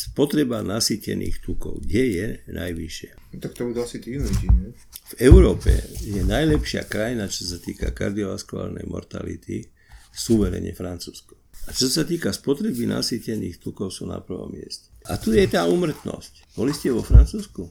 [0.00, 3.12] spotreba nasýtených tukov, kde je najvyššia?
[3.36, 4.16] No, tak to budú asi tí?
[4.16, 5.68] V Európe
[6.00, 9.68] je najlepšia krajina, čo sa týka kardiovaskulárnej mortality,
[10.08, 11.36] súverene Francúzsko.
[11.68, 14.88] A čo sa týka spotreby nasýtených tukov, sú na prvom mieste.
[15.04, 16.56] A tu je tá umrtnosť.
[16.56, 17.68] Boli ste vo Francúzsku?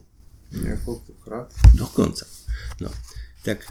[0.54, 1.74] Niekoľkokrát.
[1.74, 2.24] Dokonca.
[2.78, 2.90] No,
[3.42, 3.66] tak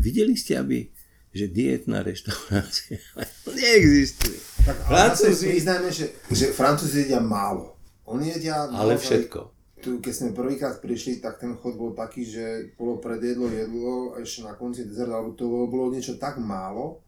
[0.00, 0.88] videli ste, aby
[1.32, 3.00] že dietná reštaurácia
[3.56, 4.36] neexistuje.
[4.68, 5.48] Tak, Francúzi...
[5.48, 7.71] Vyznáme, že, že Francúzi jedia málo.
[8.06, 9.40] Oni jedia Ale všetko.
[9.82, 14.22] tu, keď sme prvýkrát prišli, tak ten chod bol taký, že bolo predjedlo, jedlo a
[14.22, 17.02] ešte na konci dezert, alebo to bolo niečo tak málo,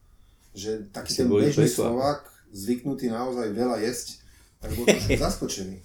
[0.55, 4.23] že taký ten bežný Slovák, zvyknutý naozaj veľa jesť,
[4.63, 5.77] tak bol trošku zaskočený.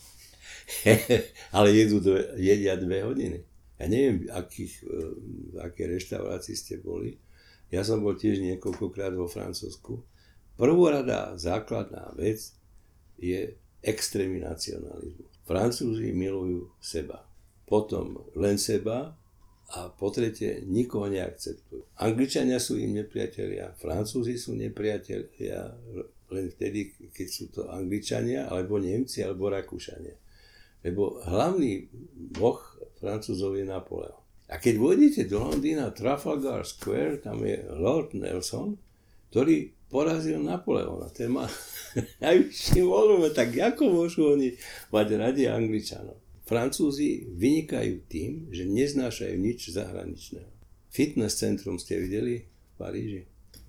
[1.58, 3.42] Ale jedú dve, jedia dve hodiny.
[3.80, 4.98] Ja neviem, akých, e,
[5.50, 7.18] v aké reštaurácii ste boli.
[7.74, 10.04] Ja som bol tiež niekoľkokrát vo Francúzsku.
[10.60, 12.52] Prvorada základná vec
[13.16, 15.32] je extrémny nacionalizmus.
[15.48, 17.26] Francúzi milujú seba.
[17.66, 19.16] Potom len seba
[19.70, 21.86] a po tretie nikoho neakceptujú.
[22.02, 25.78] Angličania sú im nepriatelia, Francúzi sú nepriatelia
[26.30, 30.14] len vtedy, keď sú to Angličania, alebo Nemci, alebo Rakúšania.
[30.86, 31.90] Lebo hlavný
[32.38, 32.62] boh
[33.02, 34.16] Francúzov je Napoleon.
[34.50, 38.78] A keď vôjdete do Londýna, Trafalgar Square, tam je Lord Nelson,
[39.30, 41.10] ktorý porazil Napoleona.
[41.10, 41.50] To je ma
[42.26, 44.56] najvyšší volume, tak ako môžu oni
[44.94, 46.22] mať radi Angličanov?
[46.46, 50.50] Francúzi vynikajú tým, že neznášajú nič zahraničného.
[50.90, 53.22] Fitness centrum ste videli v Paríži?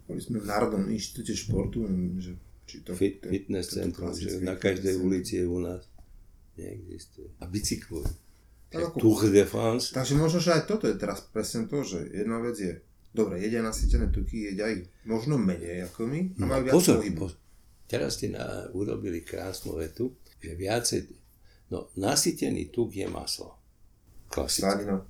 [0.08, 1.84] Boli sme v Národnom inštitúte športu,
[2.16, 5.84] že či to, Fit, fitness to, centrum, že na každej ulici je u nás.
[6.56, 7.28] Neexistuje.
[7.42, 8.08] A bicyklujú.
[8.70, 9.90] Tour de France.
[9.90, 12.78] Takže možno, že aj toto je teraz presne to, že jedna vec je
[13.10, 17.38] Dobre, jedia nasýtené tuky, jedia aj možno menej ako my a majú viac pozor, pozor.
[17.90, 21.10] Teraz ste na, urobili krásnu vetu, že viacej,
[21.74, 23.58] no nasýtený tuk je maslo.
[24.30, 24.62] Klasické.
[24.62, 25.02] Sladina.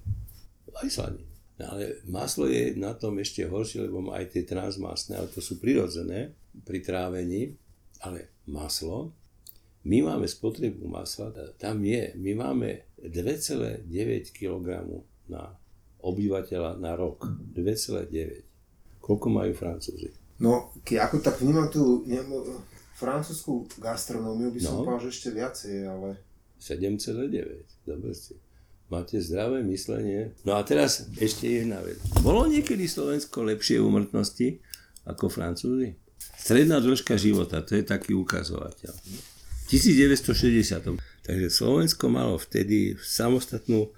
[0.80, 1.28] Aj sladina.
[1.60, 5.44] No, ale maslo je na tom ešte horšie, lebo má aj tie transmasné, ale to
[5.44, 6.32] sú prirodzené
[6.64, 7.52] pri trávení,
[8.00, 9.12] ale maslo,
[9.84, 13.84] my máme spotrebu masla, tam je, my máme 2,9
[14.32, 14.88] kg
[15.28, 15.59] na
[16.02, 17.28] obyvateľa na rok.
[17.56, 19.00] 2,9.
[19.00, 20.12] Koľko majú Francúzi?
[20.40, 22.64] No, keď ako tak vnímam tú nemo,
[22.96, 24.84] francúzskú gastronómiu, by som no.
[24.84, 26.08] povedal, že ešte viacej, ale...
[26.60, 27.88] 7,9.
[27.88, 28.36] Dobre ste.
[28.92, 30.34] Máte zdravé myslenie.
[30.44, 31.96] No a teraz ešte jedna vec.
[32.20, 34.60] Bolo niekedy Slovensko lepšie úmrtnosti
[35.06, 35.96] ako Francúzi?
[36.36, 38.92] Stredná dĺžka života, to je taký ukazovateľ.
[39.70, 40.98] 1960.
[41.22, 43.92] Takže Slovensko malo vtedy samostatnú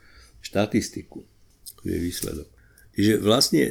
[0.44, 1.24] štatistiku
[1.84, 2.48] je výsledok.
[2.92, 3.62] Čiže vlastne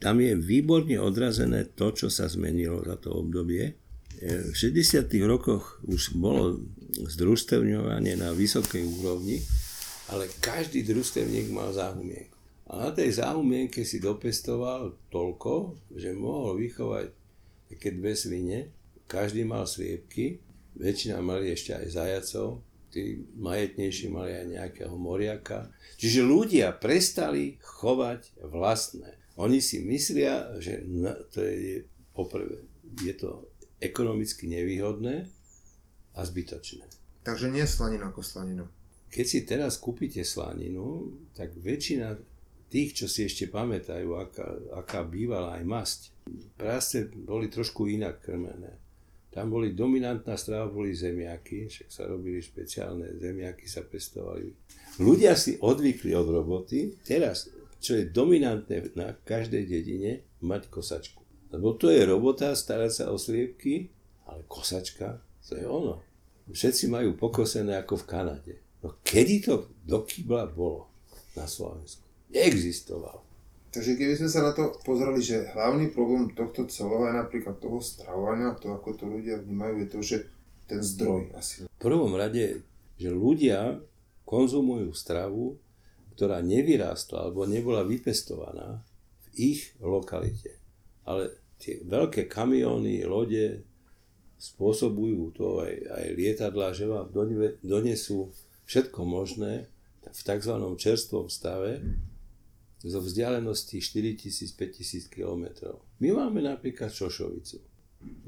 [0.00, 3.72] tam je výborne odrazené to, čo sa zmenilo za to obdobie.
[4.20, 5.08] E, v 60.
[5.24, 6.60] rokoch už bolo
[6.94, 9.40] združstevňovanie na vysokej úrovni,
[10.12, 12.36] ale každý družstevník mal záhumienku.
[12.68, 17.12] A na tej záhumienke si dopestoval toľko, že mohol vychovať
[17.68, 18.72] také dve svine,
[19.04, 20.40] každý mal sviepky,
[20.76, 25.74] väčšina mali ešte aj zajacov, tí majetnejší mali aj nejakého moriaka.
[25.98, 29.18] Čiže ľudia prestali chovať vlastné.
[29.34, 30.86] Oni si myslia, že
[31.34, 31.82] to je
[32.14, 32.62] poprvé,
[33.02, 33.50] je to
[33.82, 35.26] ekonomicky nevýhodné
[36.14, 36.86] a zbytočné.
[37.26, 38.70] Takže nie slanina ako slaninu.
[39.10, 42.14] Keď si teraz kúpite slaninu, tak väčšina
[42.70, 46.00] tých, čo si ešte pamätajú, aká, aká bývala aj masť,
[46.54, 48.83] prásce boli trošku inak krmené.
[49.34, 54.54] Tam boli dominantná strava, boli zemiaky, však sa robili špeciálne zemiaky, sa pestovali.
[55.02, 57.50] Ľudia si odvykli od roboty, teraz,
[57.82, 61.26] čo je dominantné na každej dedine, mať kosačku.
[61.50, 63.90] Lebo to je robota, starať sa o sliepky,
[64.30, 65.98] ale kosačka, to je ono.
[66.54, 68.54] Všetci majú pokosené ako v Kanade.
[68.86, 70.86] No kedy to do kýbla bolo
[71.34, 72.06] na Slovensku?
[72.30, 73.33] Neexistovalo.
[73.74, 78.54] Takže keby sme sa na to pozreli, že hlavný problém tohto celého napríklad toho stravovania,
[78.54, 80.16] to ako to ľudia vnímajú, je to, že
[80.70, 81.66] ten zdroj asi.
[81.66, 82.62] V prvom rade,
[82.94, 83.82] že ľudia
[84.22, 85.58] konzumujú stravu,
[86.14, 88.78] ktorá nevyrástla alebo nebola vypestovaná
[89.26, 90.54] v ich lokalite.
[91.02, 93.66] Ale tie veľké kamióny, lode
[94.38, 97.10] spôsobujú to aj, aj lietadla, že vám
[97.58, 98.30] donesú
[98.70, 99.66] všetko možné
[100.06, 100.54] v tzv.
[100.78, 101.82] čerstvom stave,
[102.84, 105.72] zo vzdialenosti 4000-5000 km.
[106.04, 107.56] My máme napríklad Šošovicu.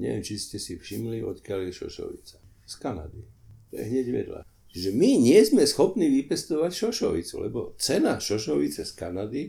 [0.01, 2.37] Neviem, či ste si všimli, odkiaľ je Šošovica.
[2.65, 3.21] Z Kanady.
[3.69, 4.41] To je hneď vedľa.
[4.73, 9.43] Čiže my nie sme schopní vypestovať šošovicu, lebo cena šošovice z Kanady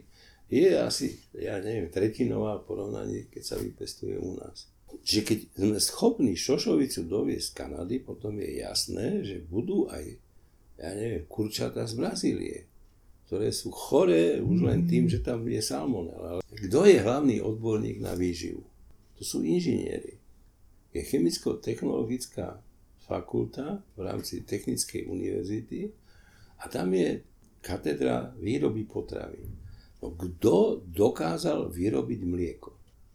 [0.48, 4.72] je asi, ja neviem, tretinová v porovnaní, keď sa vypestuje u nás.
[5.04, 10.16] Čiže keď sme schopní šošovicu doviesť z Kanady, potom je jasné, že budú aj,
[10.80, 12.56] ja neviem, kurčata z Brazílie
[13.28, 16.40] ktoré sú choré už len tým, že tam je salmonella.
[16.48, 18.64] Kto je hlavný odborník na výživu?
[19.20, 20.16] To sú inžinieri.
[20.96, 22.56] Je chemicko-technologická
[23.04, 25.92] fakulta v rámci Technickej univerzity
[26.56, 27.20] a tam je
[27.60, 29.44] katedra výroby potravy.
[30.00, 32.70] No kto dokázal vyrobiť mlieko?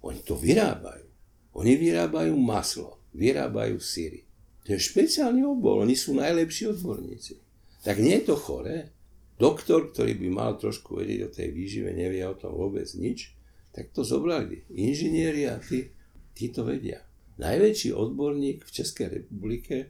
[0.05, 1.09] Oni to vyrábajú.
[1.57, 4.21] Oni vyrábajú maslo, vyrábajú syry.
[4.69, 7.41] To je špeciálny obor, oni sú najlepší odborníci.
[7.81, 8.93] Tak nie je to chore.
[9.37, 13.33] Doktor, ktorý by mal trošku vedieť o tej výžive, nevie o tom vôbec nič,
[13.73, 14.63] tak to zobrali.
[14.69, 15.89] Inžinieri a tí,
[16.37, 17.01] tí to vedia.
[17.41, 19.89] Najväčší odborník v Českej republike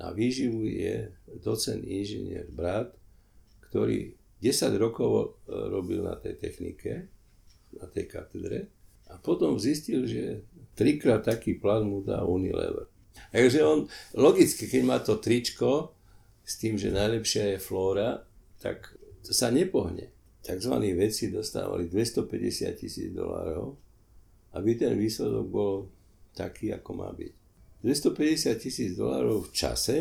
[0.00, 1.12] na výživu je
[1.44, 2.96] docent inžinier brat,
[3.68, 7.12] ktorý 10 rokov e, robil na tej technike,
[7.76, 8.72] na tej katedre
[9.12, 12.88] a potom zistil, že trikrát taký plán mu dá Unilever.
[13.28, 13.84] Takže on
[14.16, 15.92] logicky, keď má to tričko
[16.40, 18.24] s tým, že najlepšia je flóra,
[18.60, 18.92] tak
[19.24, 20.12] sa nepohne.
[20.40, 23.76] Takzvaní veci dostávali 250 tisíc dolárov,
[24.56, 25.74] aby ten výsledok bol
[26.32, 27.32] taký, ako má byť.
[27.84, 29.96] 250 tisíc dolárov v čase,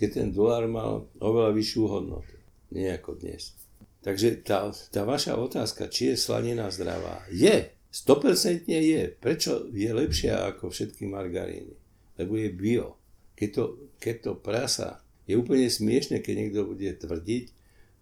[0.00, 2.36] keď ten dolár mal oveľa vyššiu hodnotu.
[2.72, 3.52] Nie ako dnes.
[4.00, 7.68] Takže tá, tá vaša otázka, či je slanina zdravá, je.
[7.90, 9.02] 100% je.
[9.18, 11.74] Prečo je lepšia ako všetky margaríny?
[12.16, 12.96] Lebo je bio.
[13.36, 13.64] Keď to,
[13.98, 14.90] keď to prasa,
[15.26, 17.44] je úplne smiešne, keď niekto bude tvrdiť,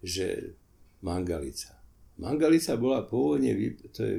[0.03, 0.55] že
[1.03, 1.75] mangalica.
[2.19, 3.55] Mangalica bola pôvodne,
[3.95, 4.15] to je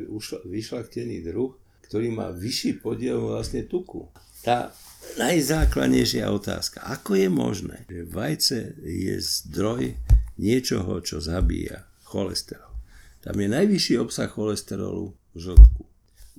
[0.49, 1.53] vyšlachtený druh,
[1.85, 4.09] ktorý má vyšší podiel vlastne tuku.
[4.40, 4.73] Tá
[5.21, 10.01] najzákladnejšia otázka, ako je možné, že vajce je zdroj
[10.40, 12.73] niečoho, čo zabíja cholesterol.
[13.21, 15.83] Tam je najvyšší obsah cholesterolu v žltku.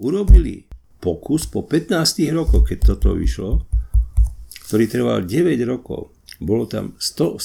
[0.01, 0.65] Urobili
[0.97, 3.69] pokus po 15 rokoch, keď toto vyšlo,
[4.65, 6.17] ktorý trval 9 rokov.
[6.41, 7.37] Bolo tam 117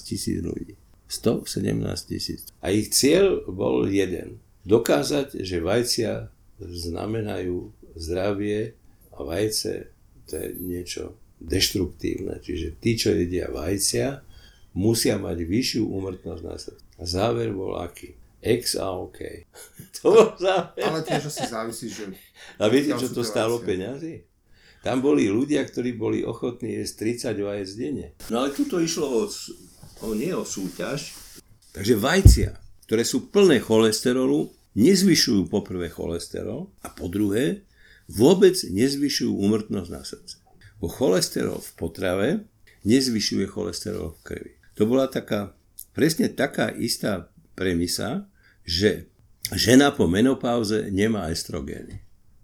[0.00, 0.79] tisíc ľudí.
[1.10, 1.74] 117
[2.06, 2.46] tisíc.
[2.62, 4.38] A ich cieľ bol jeden.
[4.62, 6.30] Dokázať, že vajcia
[6.62, 8.78] znamenajú zdravie
[9.10, 9.90] a vajce
[10.30, 12.38] to je niečo deštruktívne.
[12.38, 14.22] Čiže tí, čo jedia vajcia,
[14.78, 16.84] musia mať vyššiu úmrtnosť na srdce.
[17.00, 18.14] A záver bol aký?
[18.40, 19.18] X a OK.
[19.98, 20.78] to bol záver.
[20.78, 22.06] Ale tiež asi závisí, že...
[22.62, 24.30] A viete, čo to stálo peňazí?
[24.80, 28.06] Tam boli ľudia, ktorí boli ochotní jesť 30 vajec denne.
[28.32, 29.22] No ale tu to išlo o,
[30.02, 31.14] o, nie o súťaž.
[31.70, 32.50] Takže vajcia,
[32.88, 37.62] ktoré sú plné cholesterolu, nezvyšujú poprvé cholesterol a po druhé
[38.10, 40.36] vôbec nezvyšujú úmrtnosť na srdce.
[40.82, 42.28] Bo cholesterol v potrave
[42.82, 44.52] nezvyšuje cholesterol v krvi.
[44.80, 45.52] To bola taká,
[45.92, 48.26] presne taká istá premisa,
[48.64, 49.10] že
[49.52, 52.00] žena po menopauze nemá estrogény.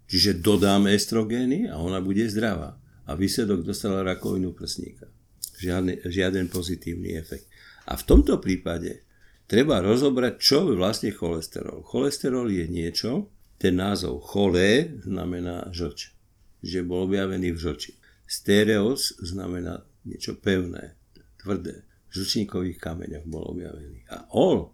[0.07, 2.79] Čiže dodáme estrogény a ona bude zdravá.
[3.07, 5.11] A výsledok dostala rakovinu prsníka.
[5.57, 7.49] Žiadny, žiaden pozitívny efekt.
[7.89, 9.07] A v tomto prípade
[9.49, 11.81] treba rozobrať, čo je vlastne cholesterol.
[11.87, 16.13] Cholesterol je niečo, ten názov cholé znamená žlč,
[16.61, 17.93] že bol objavený v žlči.
[18.29, 20.99] Stereos znamená niečo pevné,
[21.41, 24.05] tvrdé žlčníkových kameňoch bol objavený.
[24.13, 24.73] A ol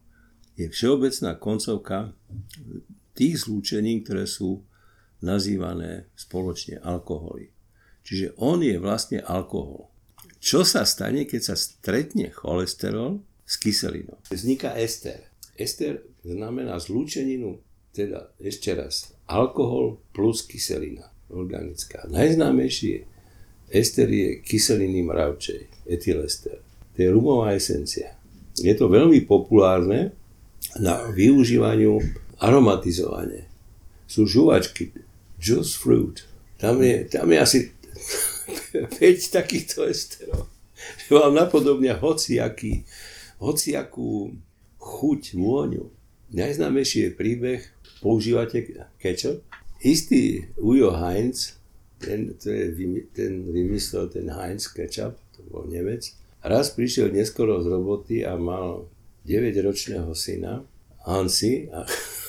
[0.54, 2.14] je všeobecná koncovka
[3.12, 4.64] tých zlúčení, ktoré sú
[5.22, 7.54] nazývané spoločne alkoholy.
[8.02, 9.91] Čiže on je vlastne alkohol.
[10.42, 14.18] Čo sa stane, keď sa stretne cholesterol s kyselinou?
[14.26, 15.22] Vzniká ester.
[15.54, 17.62] Ester znamená zlúčeninu,
[17.94, 22.10] teda ešte raz, alkohol plus kyselina organická.
[22.10, 23.06] Najznámejší
[23.70, 26.58] ester je kyseliny mravčej, etylester
[26.92, 28.12] to je rumová esencia.
[28.60, 30.12] Je to veľmi populárne
[30.76, 31.96] na využívaniu
[32.36, 33.48] aromatizovanie.
[34.04, 34.92] Sú žuvačky,
[35.40, 36.28] juice fruit.
[36.60, 37.58] Tam je, tam je asi
[38.98, 40.48] 5 takýchto esterov.
[41.06, 41.34] Že vám
[42.02, 42.82] hociaký,
[43.38, 44.34] hociakú
[44.82, 45.90] chuť, vôňu.
[46.32, 47.60] Najznámejší je príbeh,
[48.02, 48.66] používate
[48.98, 49.44] ketchup.
[49.82, 51.58] Istý Ujo Heinz,
[52.02, 52.74] ten, to je,
[53.14, 56.10] ten vymyslel ten Heinz ketchup, to bol Nemec,
[56.42, 58.90] Raz prišiel neskoro z roboty a mal
[59.22, 60.66] 9-ročného syna,
[61.06, 61.86] Hansi, a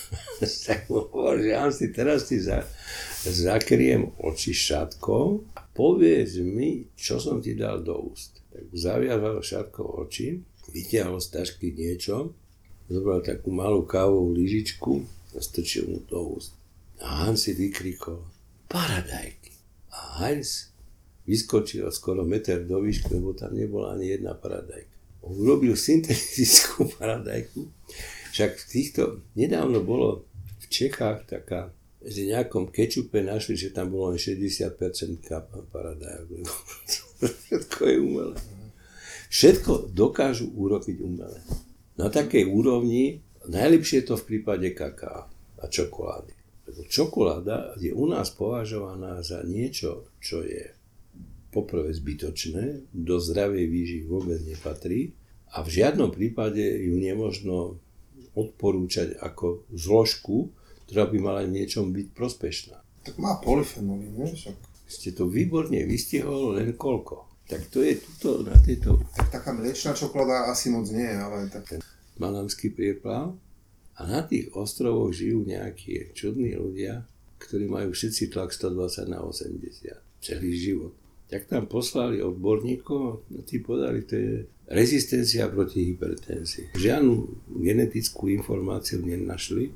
[0.70, 2.62] tak mu hovoril, že Hansi, teraz ti za,
[3.32, 8.44] zakriem oči šatkou a povedz mi, čo som ti dal do úst.
[8.52, 12.36] Tak zaviazal šatkou oči, vytiahol z tašky niečo,
[12.92, 16.54] zobral takú malú kávovú lyžičku a strčil mu do úst.
[17.00, 18.24] A Hansi vykrikol,
[18.68, 19.52] paradajky.
[19.94, 20.74] A Heinz
[21.24, 24.92] vyskočil skoro meter do výšky, lebo tam nebola ani jedna paradajka.
[25.24, 27.72] Urobil syntetickú paradajku,
[28.36, 29.02] však v týchto,
[29.38, 30.28] nedávno bolo
[30.60, 31.72] v Čechách taká,
[32.04, 34.76] že nejakom kečupe našli, že tam bolo len 60%
[35.72, 36.54] paradajok, lebo
[37.48, 38.38] všetko je umelé.
[39.34, 41.40] Všetko dokážu urobiť umelé.
[41.98, 45.26] Na takej úrovni, najlepšie je to v prípade kaká
[45.58, 46.34] a čokolády.
[46.70, 50.70] Lebo čokoláda je u nás považovaná za niečo, čo je
[51.54, 55.14] poprvé zbytočné, do zdravej výživy vôbec nepatrí
[55.54, 57.78] a v žiadnom prípade ju nemožno
[58.34, 60.50] odporúčať ako zložku,
[60.88, 62.78] ktorá by mala niečom byť prospešná.
[63.04, 64.30] Tak má polyfenoly, nie?
[64.32, 64.56] Však.
[64.88, 67.34] Ste to výborne vystihol, len koľko?
[67.44, 71.84] Tak to je tuto na tejto Tak taká mliečná čokoláda asi moc nie, ale tak...
[72.16, 73.36] Malanský prieplav
[73.98, 77.04] a na tých ostrovoch žijú nejakí čudní ľudia,
[77.42, 80.94] ktorí majú všetci tlak 120 na 80 celý život.
[81.28, 84.34] Tak tam poslali odborníkov a tí podali, to je
[84.70, 86.78] rezistencia proti hypertenzii.
[86.78, 87.14] Žiadnu
[87.60, 89.74] genetickú informáciu nenašli,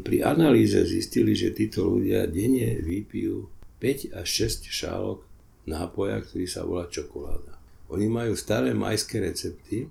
[0.00, 3.50] pri analýze zistili, že títo ľudia denne vypijú
[3.80, 5.20] 5 až 6 šálok
[5.68, 7.60] nápoja, ktorý sa volá čokoláda.
[7.90, 9.90] Oni majú staré majské recepty.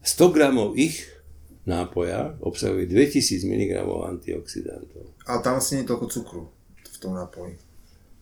[0.00, 1.04] 100 gramov ich
[1.68, 5.04] nápoja obsahuje 2000 mg antioxidantov.
[5.24, 6.42] Ale tam asi nie je toľko cukru
[6.80, 7.56] v tom nápoji.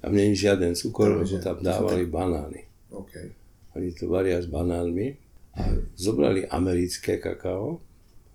[0.03, 2.66] Tam nie je žiaden cukor, lebo tam dávali banány.
[2.90, 3.12] OK.
[3.78, 5.14] Oni to varia s banánmi
[5.55, 5.62] a
[5.95, 7.78] zobrali americké kakao,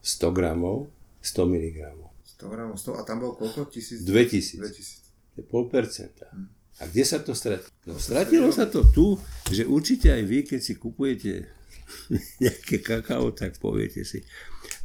[0.01, 0.87] 100 gramov,
[1.19, 2.06] 100 mg.
[2.38, 3.65] 100 gramov, 100, a tam bolo koľko?
[3.73, 4.05] 1000?
[4.05, 4.61] 2000.
[4.61, 5.33] 2000.
[5.33, 6.29] To je pol percenta.
[6.77, 7.73] A kde sa to stratilo?
[7.89, 9.17] No, stratilo sa to tu,
[9.49, 11.49] že určite aj vy, keď si kupujete
[12.43, 14.21] nejaké kakao, tak poviete si,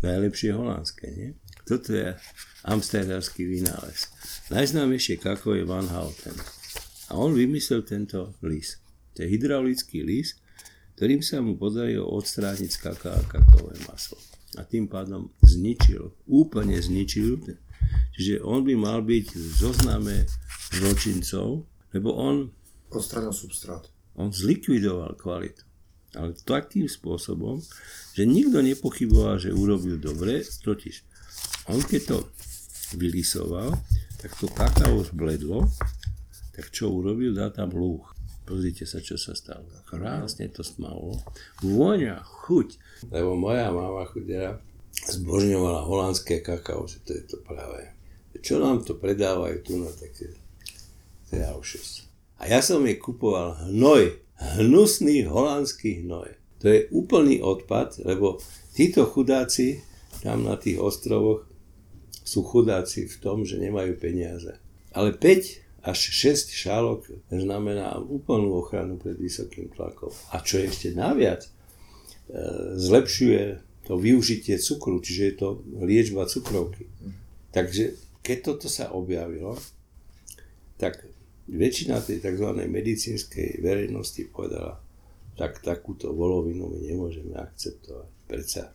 [0.01, 1.31] najlepšie holandské, nie?
[1.69, 2.17] Toto je
[2.65, 4.09] amsterdamský vynález.
[4.49, 6.35] Najznámejšie kakao je Van Houten.
[7.13, 8.81] A on vymyslel tento lis.
[9.15, 10.41] To je hydraulický lis,
[10.97, 14.17] ktorým sa mu podarilo odstrániť z kaká kakaové maslo.
[14.61, 17.41] A tým pádom zničil, úplne zničil,
[18.13, 20.17] čiže on by mal byť v zozname
[20.77, 21.65] zločincov,
[21.97, 22.53] lebo on,
[22.93, 23.89] Odstranil substrát.
[24.21, 25.65] on zlikvidoval kvalitu.
[26.13, 27.65] Ale takým spôsobom,
[28.13, 31.09] že nikto nepochyboval, že urobil dobre, totiž
[31.73, 32.19] on keď to
[33.01, 33.73] vylisoval,
[34.21, 35.65] tak to kakao zbledlo,
[36.53, 38.05] tak čo urobil, dal tam lúh.
[38.53, 39.65] Pozrite sa, čo sa stalo.
[39.89, 41.17] Krásne to stmalo.
[41.65, 42.77] Vôňa, chuť.
[43.09, 44.61] Lebo moja mama chudera
[45.09, 47.89] zbožňovala holandské kakao, že to je to práve.
[48.45, 50.37] Čo nám to predávajú tu, tak je,
[51.33, 52.05] to je aušus.
[52.37, 54.21] A ja som jej kupoval hnoj,
[54.61, 56.37] hnusný holandský hnoj.
[56.61, 58.37] To je úplný odpad, lebo
[58.77, 59.81] títo chudáci
[60.21, 61.49] tam na tých ostrovoch
[62.21, 64.61] sú chudáci v tom, že nemajú peniaze.
[64.93, 70.15] Ale 5 až 6 šálok znamená úplnú ochranu pred vysokým tlakom.
[70.31, 71.51] A čo ešte naviac, e,
[72.79, 73.43] zlepšuje
[73.83, 75.49] to využitie cukru, čiže je to
[75.83, 76.87] liečba cukrovky.
[77.51, 79.59] Takže keď toto sa objavilo,
[80.79, 81.03] tak
[81.51, 82.47] väčšina tej tzv.
[82.55, 84.79] medicínskej verejnosti povedala,
[85.35, 88.09] tak takúto volovinu my nemôžeme akceptovať.
[88.31, 88.71] Predsa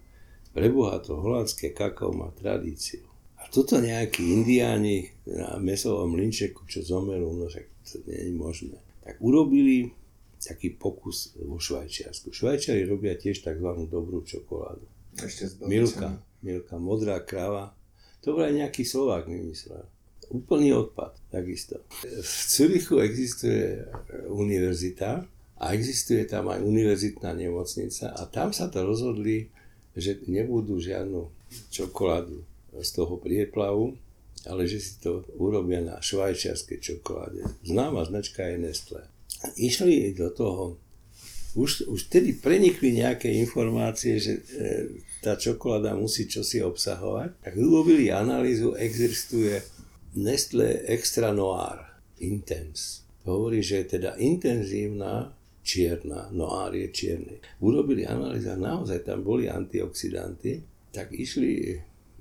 [0.52, 3.07] preboha to holandské kakao má tradíciu.
[3.48, 8.78] Toto nejakí indiáni na mesovom linčeku, čo zomerú, no však to nie je možné.
[9.04, 9.92] Tak urobili
[10.38, 12.30] taký pokus vo Švajčiarsku.
[12.30, 13.70] Švajčiari robia tiež tzv.
[13.90, 14.86] dobrú čokoládu.
[15.18, 17.74] Ešte s Milka, Milka, modrá kráva.
[18.22, 19.82] To bol aj nejaký Slovák vymyslel.
[20.28, 21.82] Úplný odpad, takisto.
[22.04, 23.88] V Cürichu existuje
[24.28, 25.24] univerzita
[25.58, 29.50] a existuje tam aj univerzitná nemocnica a tam sa to rozhodli,
[29.98, 31.32] že nebudú žiadnu
[31.72, 32.44] čokoládu
[32.82, 33.98] z toho prieplavu,
[34.46, 37.44] ale že si to urobia na švajčiarskej čokoláde.
[37.66, 39.02] Známa značka je Nestlé.
[39.58, 40.64] Išli do toho
[41.58, 44.42] už, už tedy prenikli nejaké informácie, že e,
[45.26, 49.58] tá čokoláda musí čosi obsahovať, tak urobili analýzu, existuje
[50.22, 51.82] Nestlé Extra Noir
[52.22, 53.02] Intense.
[53.26, 55.34] Hovorí, že je teda intenzívna
[55.68, 57.36] čierna, noir je čierny.
[57.60, 60.64] Urobili analýzu a naozaj tam boli antioxidanty,
[60.96, 61.76] tak išli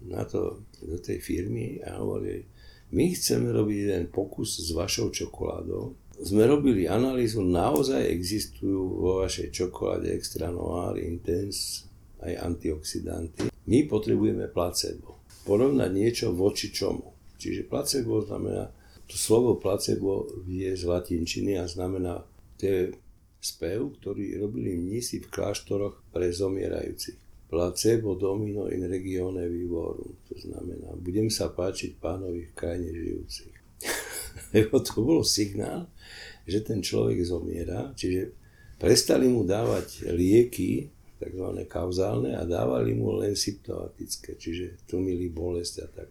[0.09, 2.46] na to, do tej firmy a hovorili,
[2.94, 9.52] my chceme robiť jeden pokus s vašou čokoládou, sme robili analýzu, naozaj existujú vo vašej
[9.52, 11.84] čokoláde Extra Noir, Intense
[12.24, 13.52] aj antioxidanty.
[13.68, 15.20] My potrebujeme placebo.
[15.44, 17.12] Porovnať niečo voči čomu.
[17.36, 18.72] Čiže placebo znamená,
[19.04, 22.24] to slovo placebo je z latinčiny a znamená,
[22.57, 22.80] to je
[23.36, 27.25] spev, ktorý robili mnísi v kláštoroch pre zomierajúcich.
[27.47, 30.18] Placebo domino in regione vivorum.
[30.28, 33.55] To znamená, budem sa páčiť pánovi v krajine žijúcich.
[34.55, 35.86] Lebo to bol signál,
[36.42, 38.34] že ten človek zomiera, čiže
[38.82, 40.90] prestali mu dávať lieky,
[41.22, 41.47] tzv.
[41.70, 46.11] kauzálne, a dávali mu len symptomatické, čiže tlmili bolesť a tak.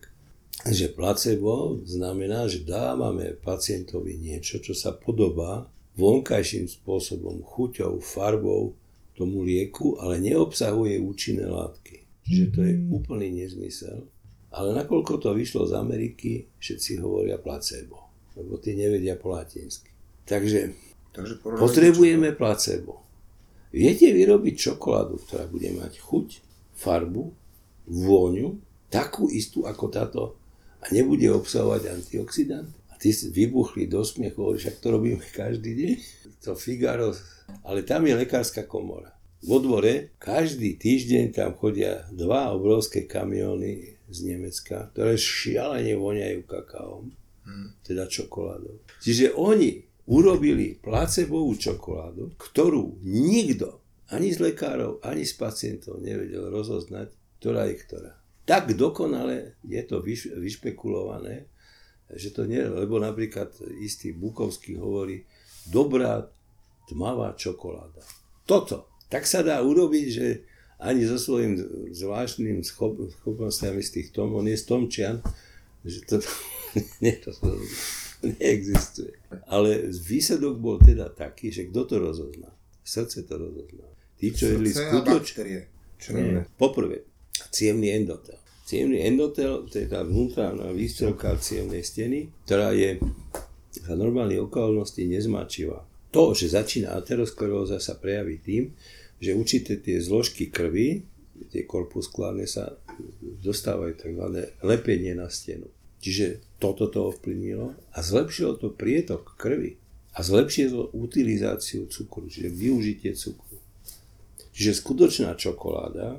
[0.66, 5.68] Že placebo znamená, že dávame pacientovi niečo, čo sa podobá
[6.00, 8.76] vonkajším spôsobom, chuťou, farbou
[9.16, 12.04] tomu lieku, ale neobsahuje účinné látky.
[12.28, 14.06] Čiže to je úplný nezmysel.
[14.56, 19.92] Ale nakoľko to vyšlo z Ameriky, všetci hovoria placebo, lebo tí nevedia po latinsky.
[20.28, 20.76] Takže
[21.16, 23.00] Takže potrebujeme placebo.
[23.72, 26.28] Viete vyrobiť čokoládu, ktorá bude mať chuť,
[26.76, 27.32] farbu,
[27.88, 28.60] vôňu,
[28.92, 30.22] takú istú ako táto
[30.84, 32.68] a nebude obsahovať antioxidant?
[32.96, 35.96] A tí vybuchli do smiechu, hovorí, však to robíme každý deň.
[36.48, 37.12] To Figaro,
[37.68, 39.12] ale tam je lekárska komora.
[39.44, 47.12] Vo dvore každý týždeň tam chodia dva obrovské kamióny z Nemecka, ktoré šialene voňajú kakaom,
[47.44, 47.84] hmm.
[47.84, 48.80] teda čokoládou.
[49.04, 57.12] Čiže oni urobili placebovú čokoládu, ktorú nikto, ani z lekárov, ani z pacientov nevedel rozoznať,
[57.42, 58.14] ktorá je ktorá.
[58.46, 61.50] Tak dokonale je to vyš, vyšpekulované,
[62.14, 63.50] že to nie, lebo napríklad
[63.82, 65.26] istý Bukovský hovorí,
[65.66, 66.30] dobrá
[66.86, 68.06] tmavá čokoláda.
[68.46, 68.94] Toto.
[69.10, 70.28] Tak sa dá urobiť, že
[70.82, 71.58] ani so svojím
[71.94, 75.18] zvláštnym schop, schopnostiami z tých tom, on je z Tomčian,
[75.86, 76.22] že to,
[77.02, 77.50] nie, to, to
[78.22, 79.14] neexistuje.
[79.50, 82.50] Ale výsledok bol teda taký, že kto to rozozná?
[82.86, 83.88] Srdce to rozozná.
[84.18, 85.70] Tí, čo jedli skutočne...
[86.60, 87.08] Poprvé,
[87.50, 88.38] cievný endotel.
[88.66, 92.98] Cievný endotel, to je tá vnútorná výstrelka cievnej steny, ktorá je
[93.78, 95.86] za normálnej okolnosti nezmáčivá.
[96.10, 98.74] To, že začína ateroskleróza sa prejaví tým,
[99.22, 101.06] že určité tie zložky krvi,
[101.54, 102.74] tie korpuskulárne sa
[103.46, 104.26] dostávajú tzv.
[104.66, 105.70] lepenie na stenu.
[106.02, 109.78] Čiže toto to ovplyvnilo a zlepšilo to prietok krvi
[110.18, 113.62] a zlepšilo utilizáciu cukru, čiže využitie cukru.
[114.56, 116.18] Čiže skutočná čokoláda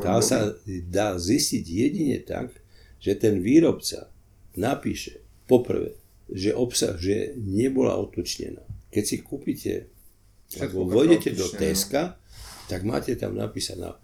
[0.00, 0.56] tá sa
[0.88, 2.56] dá zistiť jedine tak,
[3.00, 4.08] že ten výrobca
[4.56, 5.96] napíše poprvé,
[6.30, 8.62] že obsah, že nebola otučnená.
[8.90, 9.74] Keď si kúpite,
[10.58, 12.18] alebo vojdete do Teska,
[12.66, 13.98] tak máte tam napísaná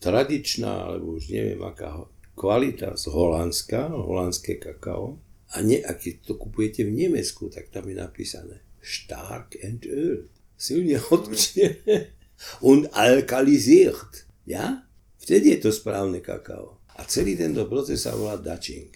[0.00, 5.20] tradičná, alebo už neviem aká kvalita z Holandska, holandské kakao.
[5.52, 10.26] A, ne, a keď to kupujete v Nemecku, tak tam je napísané stark and öl.
[10.56, 12.16] Silne otučnené
[12.68, 14.24] und alkalisiert.
[14.48, 14.86] Ja?
[15.22, 16.82] Vtedy je to správne kakao.
[16.98, 18.90] A celý tento proces sa volá Dutching,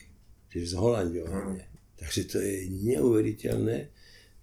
[0.53, 1.67] čiže z Holandiovania.
[1.97, 3.79] Takže to je neuveriteľné,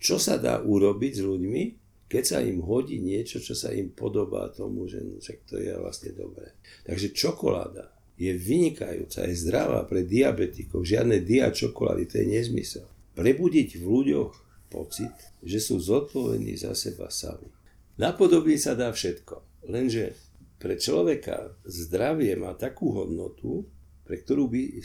[0.01, 1.63] čo sa dá urobiť s ľuďmi,
[2.09, 5.73] keď sa im hodí niečo, čo sa im podobá tomu, že no, však to je
[5.77, 6.53] vlastne dobré.
[6.85, 10.85] Takže čokoláda je vynikajúca, je zdravá pre diabetikov.
[10.85, 12.85] Žiadne dia čokolády, to je nezmysel.
[13.17, 14.33] Prebudiť v ľuďoch
[14.69, 17.49] pocit, že sú zodpovední za seba sami.
[17.97, 20.17] Napodobne sa dá všetko, lenže
[20.63, 23.67] pre človeka zdravie má takú hodnotu,
[24.07, 24.79] pre ktorú by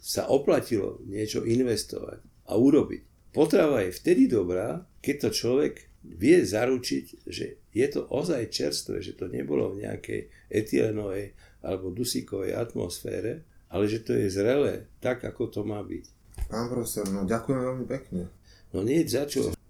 [0.00, 3.28] sa oplatilo niečo investovať a urobiť.
[3.36, 9.20] Potrava je vtedy dobrá, keď to človek vie zaručiť, že je to ozaj čerstvé, že
[9.20, 15.52] to nebolo v nejakej etylenovej alebo dusíkovej atmosfére, ale že to je zrelé, tak ako
[15.52, 16.04] to má byť.
[16.48, 18.32] Pán profesor, no ďakujem veľmi pekne.
[18.72, 19.52] No nie za čo.